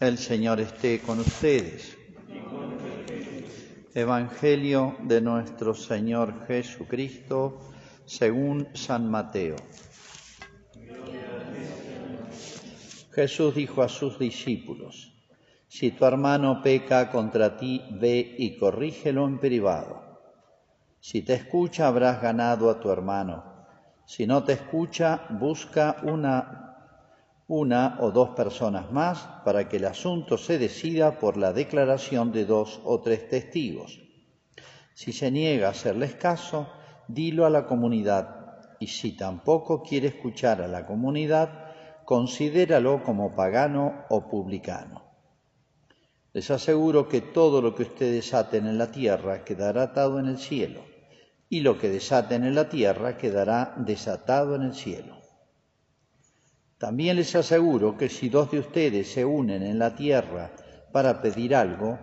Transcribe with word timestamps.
El 0.00 0.16
Señor 0.16 0.60
esté 0.60 1.00
con 1.00 1.18
ustedes. 1.18 1.98
Evangelio 3.92 4.94
de 5.02 5.20
nuestro 5.20 5.74
Señor 5.74 6.46
Jesucristo 6.46 7.58
según 8.04 8.68
San 8.74 9.10
Mateo. 9.10 9.56
Jesús 13.10 13.56
dijo 13.56 13.82
a 13.82 13.88
sus 13.88 14.20
discípulos, 14.20 15.12
si 15.66 15.90
tu 15.90 16.04
hermano 16.04 16.62
peca 16.62 17.10
contra 17.10 17.56
ti, 17.56 17.82
ve 17.90 18.36
y 18.38 18.56
corrígelo 18.56 19.26
en 19.26 19.40
privado. 19.40 20.20
Si 21.00 21.22
te 21.22 21.34
escucha, 21.34 21.88
habrás 21.88 22.22
ganado 22.22 22.70
a 22.70 22.78
tu 22.78 22.92
hermano. 22.92 23.42
Si 24.06 24.28
no 24.28 24.44
te 24.44 24.52
escucha, 24.52 25.26
busca 25.28 25.96
una 26.04 26.67
una 27.48 27.96
o 28.00 28.10
dos 28.10 28.30
personas 28.30 28.92
más 28.92 29.26
para 29.42 29.68
que 29.68 29.78
el 29.78 29.86
asunto 29.86 30.36
se 30.36 30.58
decida 30.58 31.18
por 31.18 31.38
la 31.38 31.54
declaración 31.54 32.30
de 32.30 32.44
dos 32.44 32.80
o 32.84 33.00
tres 33.00 33.28
testigos. 33.30 34.00
Si 34.92 35.12
se 35.12 35.30
niega 35.30 35.68
a 35.68 35.70
hacerles 35.70 36.14
caso, 36.14 36.68
dilo 37.08 37.46
a 37.46 37.50
la 37.50 37.66
comunidad 37.66 38.76
y 38.78 38.88
si 38.88 39.16
tampoco 39.16 39.82
quiere 39.82 40.08
escuchar 40.08 40.60
a 40.60 40.68
la 40.68 40.86
comunidad, 40.86 41.72
considéralo 42.04 43.02
como 43.02 43.34
pagano 43.34 44.04
o 44.10 44.28
publicano. 44.28 45.04
Les 46.34 46.50
aseguro 46.50 47.08
que 47.08 47.22
todo 47.22 47.62
lo 47.62 47.74
que 47.74 47.84
ustedes 47.84 48.34
aten 48.34 48.66
en 48.66 48.76
la 48.76 48.90
tierra 48.92 49.44
quedará 49.44 49.84
atado 49.84 50.18
en 50.18 50.26
el 50.26 50.38
cielo, 50.38 50.82
y 51.48 51.60
lo 51.60 51.78
que 51.78 51.88
desaten 51.88 52.44
en 52.44 52.54
la 52.54 52.68
tierra 52.68 53.16
quedará 53.16 53.74
desatado 53.78 54.54
en 54.54 54.62
el 54.62 54.74
cielo. 54.74 55.17
También 56.78 57.16
les 57.16 57.34
aseguro 57.34 57.96
que 57.96 58.08
si 58.08 58.28
dos 58.28 58.50
de 58.52 58.60
ustedes 58.60 59.10
se 59.10 59.24
unen 59.24 59.62
en 59.62 59.78
la 59.78 59.96
tierra 59.96 60.52
para 60.92 61.20
pedir 61.20 61.54
algo, 61.54 61.98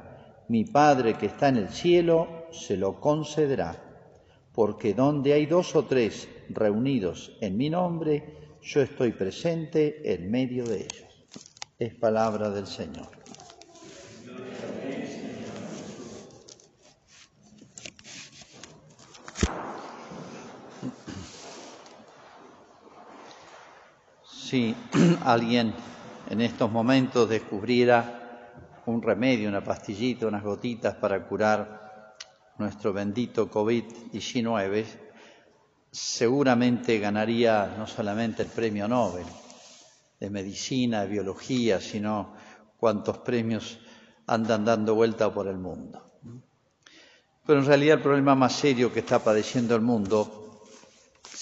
mi 0.49 0.65
Padre 0.65 1.13
que 1.15 1.27
está 1.27 1.47
en 1.47 1.57
el 1.57 1.69
cielo 1.69 2.47
se 2.51 2.75
lo 2.75 2.99
concederá, 2.99 3.75
porque 4.53 4.93
donde 4.93 5.33
hay 5.33 5.45
dos 5.45 5.75
o 5.75 5.85
tres 5.85 6.27
reunidos 6.49 7.37
en 7.41 7.57
mi 7.57 7.69
nombre, 7.69 8.57
yo 8.61 8.81
estoy 8.81 9.11
presente 9.11 10.13
en 10.13 10.29
medio 10.29 10.65
de 10.65 10.77
ellos. 10.77 11.27
Es 11.79 11.95
palabra 11.95 12.49
del 12.49 12.67
Señor. 12.67 13.24
Si 24.55 24.73
alguien 25.25 25.73
en 26.29 26.39
estos 26.39 26.71
momentos 26.71 27.27
descubriera 27.27 28.79
un 28.85 29.01
remedio, 29.01 29.49
una 29.49 29.61
pastillita, 29.61 30.27
unas 30.27 30.45
gotitas 30.45 30.95
para 30.95 31.27
curar 31.27 32.15
nuestro 32.57 32.93
bendito 32.93 33.51
COVID-19, 33.51 34.85
seguramente 35.91 36.99
ganaría 36.99 37.75
no 37.77 37.85
solamente 37.85 38.43
el 38.43 38.47
premio 38.47 38.87
Nobel 38.87 39.25
de 40.21 40.29
medicina, 40.29 41.01
de 41.01 41.07
biología, 41.09 41.81
sino 41.81 42.33
cuantos 42.77 43.17
premios 43.17 43.77
andan 44.25 44.63
dando 44.63 44.95
vuelta 44.95 45.33
por 45.33 45.49
el 45.49 45.57
mundo. 45.57 46.01
Pero 47.45 47.59
en 47.59 47.65
realidad 47.65 47.97
el 47.97 48.03
problema 48.03 48.35
más 48.35 48.53
serio 48.53 48.93
que 48.93 49.01
está 49.01 49.19
padeciendo 49.19 49.75
el 49.75 49.81
mundo 49.81 50.44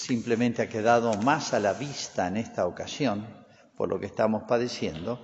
simplemente 0.04 0.60
ha 0.60 0.68
quedado 0.68 1.14
más 1.22 1.54
a 1.54 1.60
la 1.60 1.72
vista 1.72 2.28
en 2.28 2.36
esta 2.36 2.66
ocasión, 2.66 3.26
por 3.74 3.88
lo 3.88 3.98
que 3.98 4.06
estamos 4.06 4.42
padeciendo, 4.42 5.18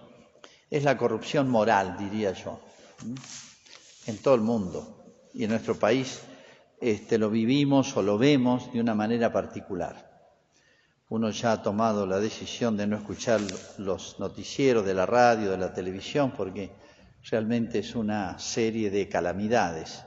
es 0.71 0.85
la 0.85 0.97
corrupción 0.97 1.51
moral, 1.51 1.97
diría 1.99 2.33
yo, 2.33 2.61
en 4.07 4.17
todo 4.19 4.35
el 4.35 4.41
mundo. 4.41 5.05
Y 5.35 5.45
en 5.45 5.51
nuestro 5.51 5.79
país 5.79 6.23
este, 6.81 7.19
lo 7.19 7.29
vivimos 7.29 7.95
o 7.97 8.03
lo 8.03 8.17
vemos 8.17 8.73
de 8.73 8.81
una 8.81 8.95
manera 8.95 9.31
particular. 9.33 10.09
Uno 11.11 11.31
ya 11.31 11.53
ha 11.53 11.63
tomado 11.63 12.07
la 12.07 12.19
decisión 12.19 12.77
de 12.77 12.87
no 12.87 12.97
escuchar 12.97 13.41
los 13.79 14.19
noticieros 14.19 14.87
de 14.87 14.95
la 14.95 15.05
radio, 15.05 15.51
de 15.51 15.59
la 15.59 15.75
televisión, 15.75 16.33
porque 16.37 16.71
realmente 17.31 17.81
es 17.81 17.95
una 17.95 18.39
serie 18.39 18.91
de 18.91 19.09
calamidades 19.09 20.05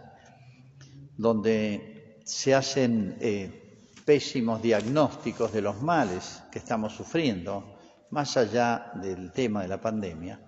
donde 1.16 2.22
se 2.26 2.56
hacen 2.56 3.18
eh, 3.20 3.63
pésimos 4.06 4.62
diagnósticos 4.62 5.52
de 5.54 5.62
los 5.62 5.82
males 5.82 6.44
que 6.52 6.60
estamos 6.60 6.94
sufriendo, 6.94 7.80
más 8.12 8.38
allá 8.38 8.92
del 9.02 9.32
tema 9.32 9.62
de 9.62 9.68
la 9.68 9.82
pandemia, 9.82 10.40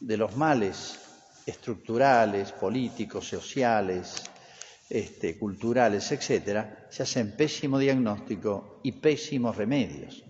de 0.00 0.16
los 0.16 0.36
males 0.36 0.98
estructurales, 1.46 2.52
políticos, 2.52 3.28
sociales, 3.28 4.24
este, 4.88 5.38
culturales, 5.38 6.10
etcétera, 6.10 6.86
se 6.90 7.02
hacen 7.02 7.36
pésimo 7.36 7.78
diagnóstico 7.78 8.80
y 8.82 8.92
pésimos 8.92 9.56
remedios. 9.56 10.24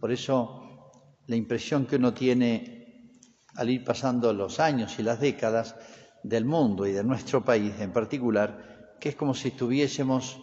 Por 0.00 0.12
eso, 0.12 0.90
la 1.26 1.36
impresión 1.36 1.86
que 1.86 1.96
uno 1.96 2.14
tiene 2.14 3.12
al 3.54 3.70
ir 3.70 3.84
pasando 3.84 4.32
los 4.32 4.60
años 4.60 4.98
y 4.98 5.02
las 5.02 5.20
décadas 5.20 5.74
del 6.22 6.44
mundo 6.44 6.86
y 6.86 6.92
de 6.92 7.04
nuestro 7.04 7.44
país 7.44 7.74
en 7.80 7.92
particular, 7.92 8.96
que 9.00 9.10
es 9.10 9.16
como 9.16 9.34
si 9.34 9.48
estuviésemos 9.48 10.40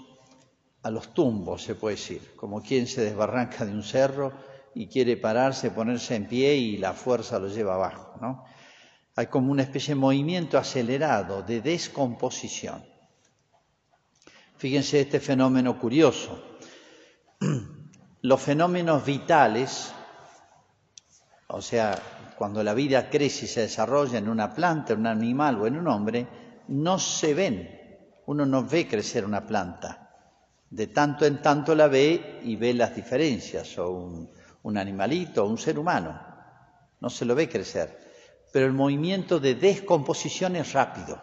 a 0.86 0.92
los 0.92 1.16
tumbos, 1.16 1.64
se 1.64 1.74
puede 1.74 1.96
decir, 1.96 2.36
como 2.36 2.62
quien 2.62 2.86
se 2.86 3.04
desbarranca 3.04 3.66
de 3.66 3.72
un 3.72 3.82
cerro 3.82 4.34
y 4.76 4.86
quiere 4.86 5.18
pararse, 5.18 5.72
ponerse 5.72 6.14
en 6.14 6.28
pie 6.28 6.54
y 6.58 6.78
la 6.78 6.94
fuerza 6.94 7.40
lo 7.40 7.48
lleva 7.48 7.74
abajo. 7.74 8.14
¿no? 8.22 8.46
Hay 9.16 9.26
como 9.26 9.52
una 9.52 9.64
especie 9.64 9.96
de 9.96 10.00
movimiento 10.00 10.60
acelerado 10.60 11.42
de 11.42 11.62
descomposición. 11.62 12.86
Fíjense 14.58 15.02
este 15.02 15.20
fenómeno 15.20 15.80
curioso. 15.80 16.60
Los 18.22 18.40
fenómenos 18.40 19.04
vitales, 19.04 19.92
o 21.48 21.64
sea, 21.64 22.00
cuando 22.38 22.62
la 22.62 22.76
vida 22.76 23.10
crece 23.10 23.46
y 23.46 23.48
se 23.48 23.62
desarrolla 23.62 24.20
en 24.20 24.30
una 24.30 24.54
planta, 24.54 24.94
en 24.94 25.00
un 25.00 25.08
animal 25.08 25.60
o 25.60 25.66
en 25.66 25.78
un 25.78 25.88
hombre, 25.88 26.28
no 26.68 27.00
se 27.00 27.34
ven. 27.34 27.82
Uno 28.28 28.46
no 28.46 28.64
ve 28.64 28.88
crecer 28.88 29.26
una 29.26 29.48
planta 29.48 30.05
de 30.70 30.88
tanto 30.88 31.26
en 31.26 31.42
tanto 31.42 31.76
la 31.76 31.88
ve 31.88 32.42
y 32.44 32.56
ve 32.56 32.74
las 32.74 32.96
diferencias, 32.96 33.78
o 33.78 34.30
un, 34.64 34.78
animalito, 34.78 35.44
o 35.44 35.48
un 35.48 35.58
ser 35.58 35.78
humano. 35.78 36.20
No 37.00 37.10
se 37.10 37.26
lo 37.26 37.36
ve 37.36 37.48
crecer. 37.48 38.00
Pero 38.52 38.66
el 38.66 38.74
movimiento 38.74 39.40
de 39.40 39.56
descomposición 39.56 40.56
es 40.56 40.74
rápido. 40.74 41.22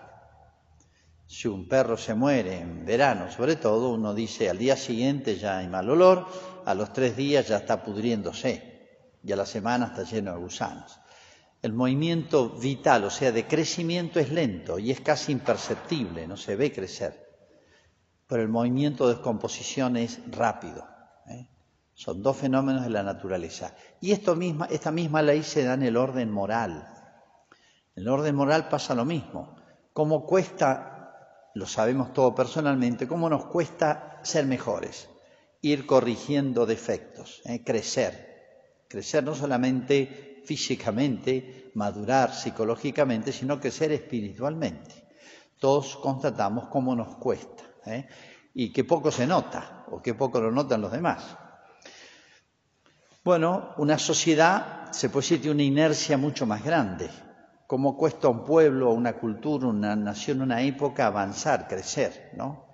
Si 1.27 1.49
un 1.49 1.67
perro 1.67 1.97
se 1.97 2.15
muere 2.15 2.59
en 2.59 2.85
verano, 2.85 3.31
sobre 3.31 3.57
todo, 3.57 3.91
uno 3.91 4.15
dice 4.15 4.51
al 4.51 4.59
día 4.59 4.77
siguiente 4.77 5.39
ya 5.39 5.59
hay 5.59 5.69
mal 5.69 5.89
olor, 5.89 6.27
a 6.67 6.75
los 6.75 6.93
tres 6.93 7.17
días 7.17 7.49
ya 7.49 7.57
está 7.57 7.83
pudriéndose 7.83 9.17
y 9.25 9.33
a 9.33 9.37
la 9.37 9.47
semana 9.47 9.87
está 9.87 10.03
lleno 10.05 10.33
de 10.33 10.39
gusanos. 10.39 11.01
El 11.63 11.73
movimiento 11.73 12.51
vital, 12.51 13.05
o 13.05 13.11
sea, 13.11 13.33
de 13.33 13.47
crecimiento 13.47 14.21
es 14.21 14.31
lento 14.31 14.79
y 14.79 14.91
es 14.91 15.01
casi 15.01 15.33
imperceptible, 15.33 16.27
no 16.27 16.37
se 16.37 16.55
ve 16.55 16.71
crecer 16.71 17.22
pero 18.33 18.45
el 18.45 18.49
movimiento 18.49 19.07
de 19.07 19.17
descomposición 19.17 19.99
es 19.99 20.19
rápido. 20.31 20.89
¿eh? 21.29 21.47
Son 21.93 22.23
dos 22.23 22.35
fenómenos 22.39 22.83
de 22.83 22.89
la 22.89 23.03
naturaleza. 23.03 23.75
Y 24.01 24.13
esto 24.13 24.35
misma, 24.35 24.69
esta 24.71 24.91
misma 24.91 25.21
ley 25.21 25.43
se 25.43 25.65
da 25.65 25.75
en 25.75 25.83
el 25.83 25.99
orden 25.99 26.31
moral. 26.31 26.89
En 27.95 28.05
el 28.05 28.09
orden 28.09 28.35
moral 28.35 28.71
pasa 28.71 28.95
lo 28.95 29.05
mismo. 29.05 29.57
¿Cómo 29.93 30.25
cuesta, 30.25 31.51
lo 31.55 31.67
sabemos 31.67 32.15
todo 32.15 32.35
personalmente, 32.35 33.07
cómo 33.07 33.29
nos 33.29 33.45
cuesta 33.45 34.21
ser 34.23 34.47
mejores, 34.47 35.11
ir 35.61 35.85
corrigiendo 35.85 36.65
defectos, 36.65 37.43
¿eh? 37.45 37.63
crecer? 37.63 38.87
Crecer 38.89 39.25
no 39.25 39.35
solamente 39.35 40.41
físicamente, 40.47 41.71
madurar 41.75 42.33
psicológicamente, 42.33 43.31
sino 43.31 43.61
crecer 43.61 43.93
espiritualmente. 43.93 45.05
Todos 45.59 45.97
constatamos 45.97 46.69
cómo 46.69 46.97
nos 46.97 47.17
cuesta. 47.17 47.65
¿Eh? 47.87 48.09
y 48.55 48.73
que 48.73 48.85
poco 48.85 49.11
se 49.11 49.27
nota 49.27 49.87
o 49.91 50.01
que 50.01 50.15
poco 50.15 50.41
lo 50.41 50.51
notan 50.51 50.81
los 50.81 50.93
demás. 50.93 51.37
Bueno, 53.25 53.75
una 53.79 53.99
sociedad 53.99 54.91
se 54.93 55.09
puede 55.09 55.29
decir 55.29 55.51
una 55.51 55.63
inercia 55.63 56.19
mucho 56.19 56.45
más 56.45 56.65
grande. 56.65 57.09
Cómo 57.67 57.97
cuesta 57.97 58.27
a 58.27 58.31
un 58.31 58.45
pueblo, 58.45 58.89
a 58.89 58.93
una 58.93 59.15
cultura, 59.15 59.69
una 59.69 59.97
nación, 59.97 60.43
una 60.43 60.61
época 60.63 61.07
avanzar, 61.07 61.69
crecer, 61.69 62.33
¿no? 62.37 62.67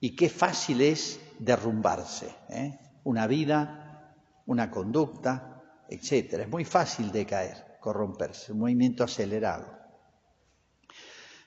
Y 0.00 0.14
qué 0.14 0.28
fácil 0.28 0.80
es 0.80 1.20
derrumbarse, 1.38 2.34
¿eh? 2.50 2.78
Una 3.04 3.26
vida, 3.26 4.14
una 4.46 4.70
conducta, 4.70 5.62
etcétera. 5.88 6.42
Es 6.42 6.48
muy 6.48 6.64
fácil 6.64 7.10
de 7.10 7.24
caer, 7.24 7.78
corromperse, 7.80 8.52
un 8.52 8.58
movimiento 8.58 9.04
acelerado. 9.04 9.78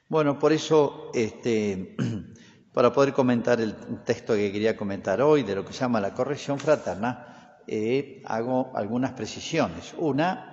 Bueno, 0.07 0.39
por 0.39 0.51
eso 0.51 1.11
este, 1.13 1.95
para 2.73 2.93
poder 2.93 3.13
comentar 3.13 3.59
el 3.59 3.75
texto 4.03 4.33
que 4.33 4.51
quería 4.51 4.77
comentar 4.77 5.21
hoy 5.21 5.43
de 5.43 5.55
lo 5.55 5.65
que 5.65 5.73
se 5.73 5.79
llama 5.79 5.99
la 5.99 6.13
corrección 6.13 6.57
fraterna, 6.57 7.57
eh, 7.67 8.21
hago 8.25 8.71
algunas 8.75 9.11
precisiones. 9.11 9.93
Una, 9.97 10.47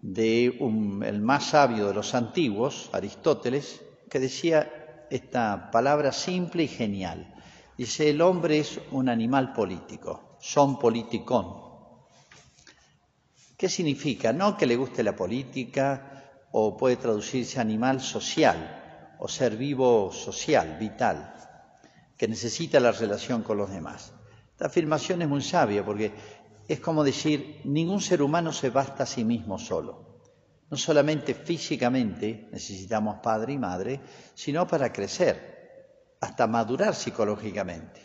de 0.00 0.46
el 0.46 1.22
más 1.22 1.44
sabio 1.44 1.86
de 1.86 1.94
los 1.94 2.14
antiguos, 2.14 2.90
Aristóteles, 2.92 3.82
que 4.10 4.18
decía 4.18 5.06
esta 5.10 5.70
palabra 5.70 6.10
simple 6.10 6.64
y 6.64 6.68
genial. 6.68 7.34
Dice, 7.78 8.10
el 8.10 8.20
hombre 8.20 8.58
es 8.58 8.80
un 8.90 9.08
animal 9.08 9.52
político, 9.52 10.36
son 10.40 10.78
politicón. 10.78 11.62
¿Qué 13.56 13.68
significa? 13.68 14.32
No 14.32 14.56
que 14.56 14.66
le 14.66 14.74
guste 14.74 15.04
la 15.04 15.14
política 15.14 16.48
o 16.50 16.76
puede 16.76 16.96
traducirse 16.96 17.60
animal 17.60 18.00
social 18.00 18.81
o 19.24 19.28
ser 19.28 19.56
vivo 19.56 20.10
social, 20.10 20.78
vital, 20.80 21.32
que 22.18 22.26
necesita 22.26 22.80
la 22.80 22.90
relación 22.90 23.44
con 23.44 23.56
los 23.56 23.70
demás. 23.70 24.12
Esta 24.50 24.66
afirmación 24.66 25.22
es 25.22 25.28
muy 25.28 25.42
sabia 25.42 25.84
porque 25.84 26.12
es 26.66 26.80
como 26.80 27.04
decir, 27.04 27.60
ningún 27.62 28.00
ser 28.00 28.20
humano 28.20 28.52
se 28.52 28.70
basta 28.70 29.04
a 29.04 29.06
sí 29.06 29.22
mismo 29.22 29.60
solo. 29.60 30.18
No 30.70 30.76
solamente 30.76 31.34
físicamente 31.34 32.48
necesitamos 32.50 33.20
padre 33.22 33.52
y 33.52 33.58
madre, 33.58 34.00
sino 34.34 34.66
para 34.66 34.92
crecer, 34.92 36.16
hasta 36.20 36.48
madurar 36.48 36.92
psicológicamente. 36.92 38.00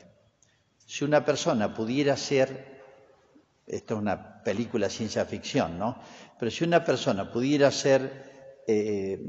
Si 0.85 1.03
una 1.03 1.25
persona 1.25 1.73
pudiera 1.73 2.15
ser, 2.15 2.79
esto 3.65 3.95
es 3.95 3.99
una 3.99 4.43
película 4.43 4.87
ciencia 4.87 5.25
ficción, 5.25 5.79
¿no? 5.79 5.97
Pero 6.37 6.51
si 6.51 6.63
una 6.63 6.85
persona 6.85 7.31
pudiera 7.31 7.71
ser 7.71 8.36
eh, 8.67 9.19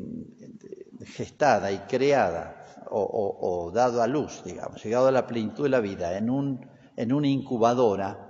gestada 1.06 1.70
y 1.70 1.79
creada 1.81 2.87
o, 2.90 3.70
dado 3.73 4.02
a 4.02 4.06
luz, 4.06 4.43
digamos, 4.44 4.82
llegado 4.82 5.08
a 5.08 5.12
la 5.12 5.26
plenitud 5.26 5.64
de 5.64 5.69
la 5.69 5.81
vida 5.81 6.17
en, 6.17 6.31
un, 6.31 6.67
en 6.96 7.12
una 7.12 7.29
incubadora, 7.29 8.29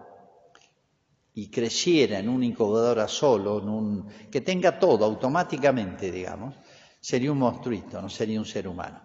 y 1.38 1.50
creciera 1.50 2.18
en 2.18 2.28
una 2.28 2.46
incubadora 2.46 3.06
solo, 3.06 3.60
en 3.60 3.68
un, 3.68 4.08
que 4.28 4.40
tenga 4.40 4.76
todo 4.76 5.04
automáticamente, 5.04 6.10
digamos, 6.10 6.56
sería 7.00 7.30
un 7.30 7.38
monstruito, 7.38 8.02
no 8.02 8.08
sería 8.08 8.40
un 8.40 8.44
ser 8.44 8.66
humano. 8.66 9.00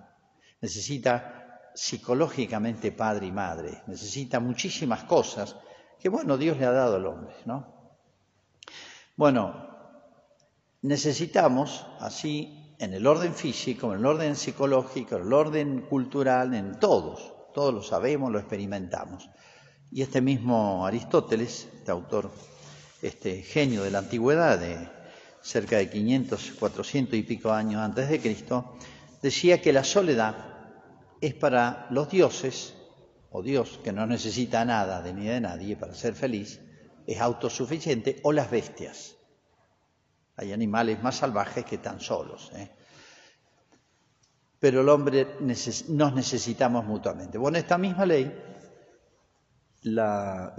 Necesita 0.60 1.70
psicológicamente 1.76 2.92
padre 2.92 3.28
y 3.28 3.32
madre, 3.32 3.84
necesita 3.86 4.40
muchísimas 4.40 5.04
cosas 5.04 5.56
que, 6.00 6.10
bueno, 6.10 6.36
Dios 6.36 6.58
le 6.58 6.66
ha 6.66 6.72
dado 6.72 6.96
al 6.96 7.06
hombre, 7.06 7.36
¿no? 7.46 8.00
Bueno, 9.16 9.73
necesitamos 10.84 11.86
así 12.00 12.76
en 12.78 12.94
el 12.94 13.08
orden 13.08 13.34
físico, 13.34 13.94
en 13.94 14.00
el 14.00 14.06
orden 14.06 14.36
psicológico, 14.36 15.16
en 15.16 15.24
el 15.24 15.34
orden 15.34 15.82
cultural, 15.82 16.54
en 16.54 16.80
todos, 16.80 17.34
todos 17.54 17.74
lo 17.74 17.82
sabemos, 17.82 18.32
lo 18.32 18.40
experimentamos. 18.40 19.30
Y 19.92 20.02
este 20.02 20.22
mismo 20.22 20.86
Aristóteles, 20.86 21.70
este 21.74 21.92
autor, 21.92 22.32
este 23.02 23.42
genio 23.42 23.84
de 23.84 23.92
la 23.92 24.00
antigüedad, 24.00 24.60
de 24.60 24.90
cerca 25.42 25.78
de 25.78 25.90
500, 25.90 26.54
400 26.60 27.16
y 27.16 27.24
pico 27.24 27.52
años 27.52 27.82
antes 27.82 28.10
de 28.10 28.20
Cristo, 28.20 28.78
decía 29.22 29.62
que 29.62 29.72
la 29.74 29.84
soledad 29.84 30.36
es 31.22 31.34
para 31.34 31.88
los 31.92 32.10
dioses, 32.10 32.76
o 33.32 33.42
Dios 33.42 33.80
que 33.84 33.94
no 33.94 34.06
necesita 34.06 34.66
nada 34.66 35.02
de 35.02 35.14
ni 35.14 35.28
de 35.28 35.40
nadie 35.40 35.78
para 35.78 35.96
ser 35.96 36.14
feliz, 36.14 36.60
es 37.08 37.22
autosuficiente, 37.22 38.20
o 38.24 38.34
las 38.34 38.52
bestias. 38.52 39.16
Hay 40.44 40.52
animales 40.52 41.02
más 41.02 41.16
salvajes 41.16 41.64
que 41.64 41.76
están 41.76 42.00
solos. 42.00 42.52
¿eh? 42.56 42.70
Pero 44.60 44.82
el 44.82 44.90
hombre 44.90 45.38
nos 45.40 46.14
necesitamos 46.14 46.86
mutuamente. 46.86 47.38
Bueno, 47.38 47.58
esta 47.58 47.78
misma 47.78 48.06
ley 48.06 48.32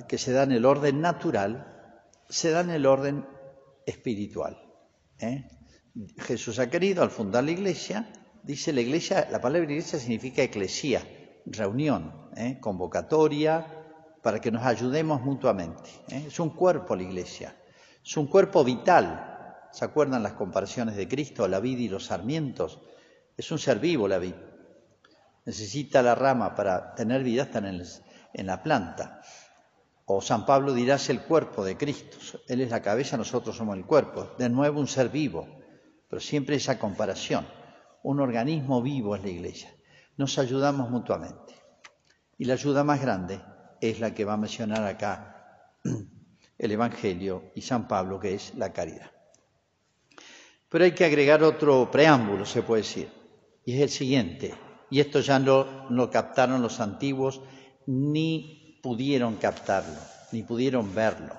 que 0.09 0.19
se 0.19 0.33
da 0.33 0.45
en 0.45 0.53
el 0.53 0.65
orden 0.65 1.01
natural, 1.01 2.03
se 2.29 2.51
da 2.51 2.61
en 2.61 2.71
el 2.71 2.87
orden 2.87 3.27
espiritual. 3.87 4.59
¿eh? 5.19 5.51
Jesús 6.19 6.59
ha 6.59 6.71
querido, 6.71 7.03
al 7.03 7.11
fundar 7.11 7.45
la 7.45 7.51
iglesia, 7.51 8.11
dice 8.43 8.73
la 8.73 8.81
iglesia, 8.81 9.29
la 9.31 9.41
palabra 9.41 9.71
iglesia 9.71 9.99
significa 9.99 10.43
eclesía, 10.43 11.03
reunión, 11.47 12.31
¿eh? 12.37 12.59
convocatoria, 12.59 13.67
para 14.23 14.41
que 14.41 14.51
nos 14.51 14.65
ayudemos 14.65 15.21
mutuamente. 15.21 15.91
Es 16.09 16.41
un 16.41 16.51
cuerpo 16.51 16.97
la 16.97 17.03
iglesia, 17.03 17.55
es 18.03 18.17
un 18.17 18.27
cuerpo 18.27 18.65
vital. 18.65 19.34
¿Se 19.75 19.85
acuerdan 19.85 20.23
las 20.23 20.35
comparaciones 20.35 20.95
de 20.95 21.09
Cristo, 21.09 21.49
la 21.49 21.59
vid 21.59 21.79
y 21.79 21.89
los 21.89 22.07
sarmientos? 22.07 22.79
Es 23.37 23.51
un 23.51 23.59
ser 23.59 23.81
vivo 23.81 24.07
la 24.07 24.19
vid. 24.19 24.35
Necesita 25.45 26.01
la 26.01 26.15
rama 26.15 26.55
para 26.55 26.95
tener 26.95 27.25
vida, 27.25 27.43
está 27.43 27.59
en 27.59 27.83
en 28.35 28.47
la 28.47 28.63
planta. 28.63 29.21
O 30.05 30.21
San 30.21 30.47
Pablo 30.47 30.75
dirá 30.75 30.95
es 30.95 31.11
el 31.11 31.23
cuerpo 31.23 31.65
de 31.65 31.77
Cristo. 31.77 32.19
Él 32.47 32.61
es 32.61 32.71
la 32.71 32.83
cabeza, 32.83 33.17
nosotros 33.17 33.57
somos 33.57 33.77
el 33.77 33.85
cuerpo. 33.85 34.37
De 34.39 34.49
nuevo 34.49 34.79
un 34.79 34.87
ser 34.87 35.09
vivo, 35.09 35.49
pero 36.09 36.21
siempre 36.21 36.55
esa 36.55 36.79
comparación. 36.79 37.45
Un 38.05 38.21
organismo 38.21 38.81
vivo 38.81 39.17
es 39.17 39.25
la 39.25 39.31
iglesia. 39.31 39.75
Nos 40.17 40.39
ayudamos 40.39 40.89
mutuamente. 40.89 41.53
Y 42.39 42.45
la 42.45 42.55
ayuda 42.55 42.85
más 42.85 43.01
grande 43.01 43.41
es 43.81 43.99
la 43.99 44.15
que 44.15 44.25
va 44.25 44.35
a 44.35 44.37
mencionar 44.37 44.85
acá 44.87 45.73
el 46.59 46.71
Evangelio 46.71 47.51
y 47.57 47.63
San 47.63 47.89
Pablo, 47.89 48.21
que 48.21 48.35
es 48.35 48.55
la 48.55 48.73
caridad. 48.73 49.14
Pero 50.75 50.87
hay 50.87 50.91
que 50.91 51.05
agregar 51.05 51.45
otro 51.45 51.89
preámbulo, 51.89 52.45
se 52.45 52.63
puede 52.63 52.83
decir, 52.83 53.09
y 53.65 53.77
es 53.77 53.81
el 53.81 53.91
siguiente. 53.91 54.53
Y 54.91 54.99
esto 54.99 55.21
ya 55.21 55.39
no 55.39 55.87
lo 55.89 56.11
captaron 56.11 56.63
los 56.63 56.81
antiguos 56.81 57.41
ni 57.87 58.81
pudieron 58.83 59.37
captarlo, 59.37 60.01
ni 60.33 60.43
pudieron 60.43 60.93
verlo. 60.93 61.33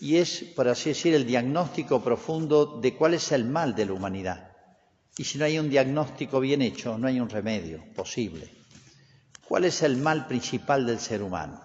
Y 0.00 0.18
es, 0.18 0.44
por 0.54 0.68
así 0.68 0.90
decir, 0.90 1.12
el 1.12 1.26
diagnóstico 1.26 2.04
profundo 2.04 2.78
de 2.80 2.94
cuál 2.94 3.14
es 3.14 3.32
el 3.32 3.46
mal 3.46 3.74
de 3.74 3.86
la 3.86 3.94
humanidad. 3.94 4.52
Y 5.18 5.24
si 5.24 5.36
no 5.36 5.44
hay 5.44 5.58
un 5.58 5.68
diagnóstico 5.68 6.38
bien 6.38 6.62
hecho, 6.62 6.96
no 6.98 7.08
hay 7.08 7.18
un 7.18 7.30
remedio 7.30 7.82
posible. 7.96 8.48
¿Cuál 9.48 9.64
es 9.64 9.82
el 9.82 9.96
mal 9.96 10.28
principal 10.28 10.86
del 10.86 11.00
ser 11.00 11.24
humano? 11.24 11.60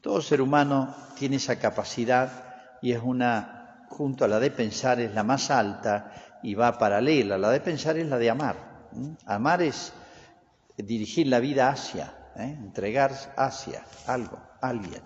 Todo 0.00 0.22
ser 0.22 0.40
humano 0.40 0.92
tiene 1.16 1.36
esa 1.36 1.60
capacidad 1.60 2.80
y 2.82 2.90
es 2.90 3.00
una, 3.00 3.61
junto 3.92 4.24
a 4.24 4.28
la 4.28 4.40
de 4.40 4.50
pensar, 4.50 5.00
es 5.00 5.14
la 5.14 5.22
más 5.22 5.50
alta 5.50 6.40
y 6.42 6.54
va 6.54 6.78
paralela. 6.78 7.38
La 7.38 7.50
de 7.50 7.60
pensar 7.60 7.96
es 7.98 8.06
la 8.06 8.18
de 8.18 8.30
amar. 8.30 8.88
Amar 9.26 9.62
es 9.62 9.92
dirigir 10.76 11.26
la 11.28 11.38
vida 11.38 11.68
hacia, 11.68 12.14
¿eh? 12.36 12.56
entregar 12.58 13.12
hacia 13.36 13.84
algo, 14.06 14.40
alguien. 14.60 15.02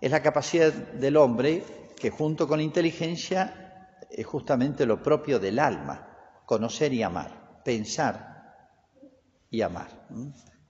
Es 0.00 0.10
la 0.10 0.22
capacidad 0.22 0.72
del 0.72 1.16
hombre 1.16 1.64
que 1.98 2.10
junto 2.10 2.46
con 2.46 2.58
la 2.58 2.64
inteligencia 2.64 3.96
es 4.10 4.24
justamente 4.24 4.86
lo 4.86 5.02
propio 5.02 5.38
del 5.38 5.58
alma, 5.58 6.08
conocer 6.46 6.92
y 6.92 7.02
amar, 7.02 7.60
pensar 7.64 8.54
y 9.50 9.60
amar. 9.62 9.88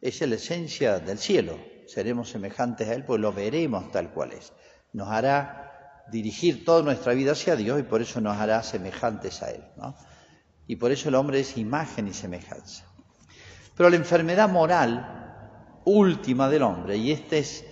Es 0.00 0.20
la 0.26 0.34
esencia 0.34 0.98
del 0.98 1.18
cielo, 1.18 1.58
seremos 1.86 2.30
semejantes 2.30 2.88
a 2.88 2.94
Él, 2.94 3.04
pues 3.04 3.20
lo 3.20 3.32
veremos 3.32 3.90
tal 3.92 4.10
cual 4.12 4.32
es. 4.32 4.52
Nos 4.92 5.08
hará 5.08 5.67
dirigir 6.10 6.64
toda 6.64 6.82
nuestra 6.82 7.14
vida 7.14 7.32
hacia 7.32 7.56
Dios 7.56 7.80
y 7.80 7.82
por 7.82 8.02
eso 8.02 8.20
nos 8.20 8.36
hará 8.36 8.62
semejantes 8.62 9.42
a 9.42 9.50
Él. 9.50 9.62
Y 10.66 10.76
por 10.76 10.92
eso 10.92 11.08
el 11.08 11.14
hombre 11.14 11.40
es 11.40 11.56
imagen 11.56 12.08
y 12.08 12.14
semejanza. 12.14 12.84
Pero 13.76 13.90
la 13.90 13.96
enfermedad 13.96 14.48
moral 14.48 15.80
última 15.84 16.48
del 16.48 16.62
hombre, 16.62 16.96
y 16.96 17.12
esta 17.12 17.36
es 17.36 17.64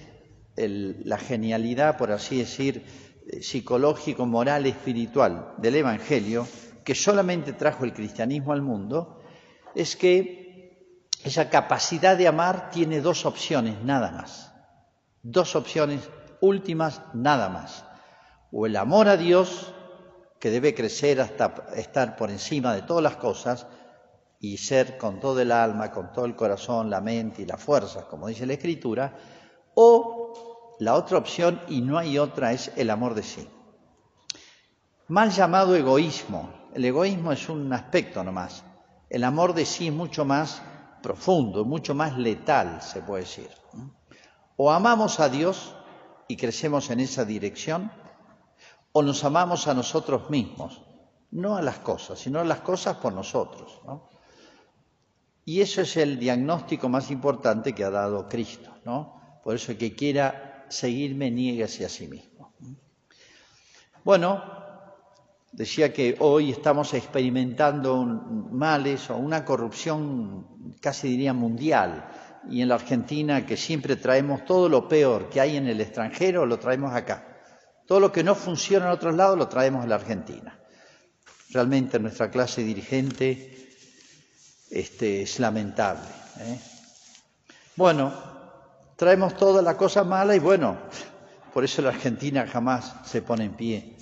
la 0.56 1.18
genialidad, 1.18 1.98
por 1.98 2.12
así 2.12 2.38
decir, 2.38 2.84
eh, 3.28 3.42
psicológico, 3.42 4.24
moral, 4.24 4.66
espiritual 4.66 5.54
del 5.58 5.76
Evangelio, 5.76 6.46
que 6.84 6.94
solamente 6.94 7.52
trajo 7.52 7.84
el 7.84 7.92
cristianismo 7.92 8.52
al 8.52 8.62
mundo, 8.62 9.20
es 9.74 9.96
que 9.96 10.46
esa 11.24 11.50
capacidad 11.50 12.16
de 12.16 12.28
amar 12.28 12.70
tiene 12.70 13.00
dos 13.00 13.26
opciones, 13.26 13.82
nada 13.82 14.12
más. 14.12 14.52
Dos 15.22 15.56
opciones 15.56 16.08
últimas, 16.40 17.02
nada 17.14 17.48
más. 17.48 17.84
O 18.58 18.64
el 18.64 18.74
amor 18.76 19.06
a 19.06 19.18
Dios, 19.18 19.70
que 20.40 20.48
debe 20.48 20.74
crecer 20.74 21.20
hasta 21.20 21.66
estar 21.74 22.16
por 22.16 22.30
encima 22.30 22.74
de 22.74 22.80
todas 22.80 23.02
las 23.02 23.16
cosas, 23.16 23.66
y 24.40 24.56
ser 24.56 24.96
con 24.96 25.20
todo 25.20 25.40
el 25.40 25.52
alma, 25.52 25.90
con 25.90 26.10
todo 26.10 26.24
el 26.24 26.34
corazón, 26.34 26.88
la 26.88 27.02
mente 27.02 27.42
y 27.42 27.44
la 27.44 27.58
fuerza, 27.58 28.06
como 28.08 28.28
dice 28.28 28.46
la 28.46 28.54
Escritura, 28.54 29.14
o 29.74 30.72
la 30.78 30.94
otra 30.94 31.18
opción, 31.18 31.60
y 31.68 31.82
no 31.82 31.98
hay 31.98 32.16
otra, 32.16 32.54
es 32.54 32.72
el 32.76 32.88
amor 32.88 33.12
de 33.12 33.24
sí. 33.24 33.46
Mal 35.08 35.30
llamado 35.32 35.76
egoísmo. 35.76 36.70
El 36.72 36.86
egoísmo 36.86 37.32
es 37.32 37.50
un 37.50 37.70
aspecto 37.74 38.24
nomás. 38.24 38.64
El 39.10 39.24
amor 39.24 39.52
de 39.52 39.66
sí 39.66 39.88
es 39.88 39.92
mucho 39.92 40.24
más 40.24 40.62
profundo, 41.02 41.66
mucho 41.66 41.94
más 41.94 42.16
letal, 42.16 42.80
se 42.80 43.02
puede 43.02 43.24
decir. 43.24 43.50
O 44.56 44.70
amamos 44.70 45.20
a 45.20 45.28
Dios 45.28 45.74
y 46.26 46.38
crecemos 46.38 46.88
en 46.88 47.00
esa 47.00 47.26
dirección, 47.26 47.92
o 48.96 49.02
nos 49.02 49.24
amamos 49.24 49.68
a 49.68 49.74
nosotros 49.74 50.30
mismos, 50.30 50.80
no 51.32 51.58
a 51.58 51.60
las 51.60 51.80
cosas, 51.80 52.18
sino 52.18 52.40
a 52.40 52.44
las 52.44 52.60
cosas 52.60 52.96
por 52.96 53.12
nosotros. 53.12 53.78
¿no? 53.84 54.08
Y 55.44 55.60
eso 55.60 55.82
es 55.82 55.98
el 55.98 56.18
diagnóstico 56.18 56.88
más 56.88 57.10
importante 57.10 57.74
que 57.74 57.84
ha 57.84 57.90
dado 57.90 58.26
Cristo, 58.26 58.70
¿no? 58.86 59.20
Por 59.44 59.54
eso 59.54 59.72
el 59.72 59.76
que 59.76 59.94
quiera 59.94 60.64
seguirme, 60.70 61.30
niéguese 61.30 61.84
a 61.84 61.90
sí 61.90 62.08
mismo. 62.08 62.54
Bueno, 64.02 64.42
decía 65.52 65.92
que 65.92 66.16
hoy 66.20 66.50
estamos 66.50 66.94
experimentando 66.94 68.02
males 68.02 69.10
o 69.10 69.18
una 69.18 69.44
corrupción 69.44 70.72
casi 70.80 71.08
diría 71.08 71.34
mundial. 71.34 72.08
Y 72.48 72.62
en 72.62 72.68
la 72.68 72.76
Argentina, 72.76 73.44
que 73.44 73.58
siempre 73.58 73.96
traemos 73.96 74.46
todo 74.46 74.70
lo 74.70 74.88
peor 74.88 75.28
que 75.28 75.42
hay 75.42 75.56
en 75.58 75.66
el 75.66 75.82
extranjero, 75.82 76.46
lo 76.46 76.58
traemos 76.58 76.94
acá. 76.94 77.35
Todo 77.86 78.00
lo 78.00 78.12
que 78.12 78.24
no 78.24 78.34
funciona 78.34 78.86
en 78.86 78.92
otros 78.92 79.14
lados, 79.14 79.38
lo 79.38 79.48
traemos 79.48 79.84
a 79.84 79.86
la 79.86 79.94
Argentina. 79.94 80.58
Realmente 81.50 81.98
nuestra 81.98 82.30
clase 82.30 82.62
dirigente 82.62 83.70
este, 84.70 85.22
es 85.22 85.38
lamentable. 85.38 86.08
¿eh? 86.40 86.58
Bueno, 87.76 88.12
traemos 88.96 89.36
toda 89.36 89.62
la 89.62 89.76
cosa 89.76 90.02
mala 90.02 90.34
y 90.34 90.40
bueno, 90.40 90.76
por 91.54 91.64
eso 91.64 91.80
la 91.82 91.90
Argentina 91.90 92.46
jamás 92.46 92.94
se 93.04 93.22
pone 93.22 93.44
en 93.44 93.54
pie. 93.54 93.96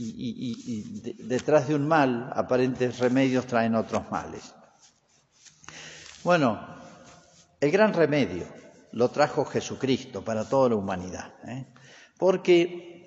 Y, 0.00 1.14
detrás 1.24 1.66
de 1.66 1.74
un 1.74 1.88
mal, 1.88 2.30
aparentes 2.34 2.98
remedios 2.98 3.46
traen 3.46 3.74
otros 3.74 4.08
males. 4.10 4.54
Bueno, 6.22 6.60
el 7.60 7.70
gran 7.70 7.92
remedio 7.92 8.46
lo 8.92 9.08
trajo 9.10 9.44
Jesucristo 9.44 10.24
para 10.24 10.48
toda 10.48 10.70
la 10.70 10.76
humanidad. 10.76 11.34
¿eh? 11.48 11.66
Porque 12.16 12.97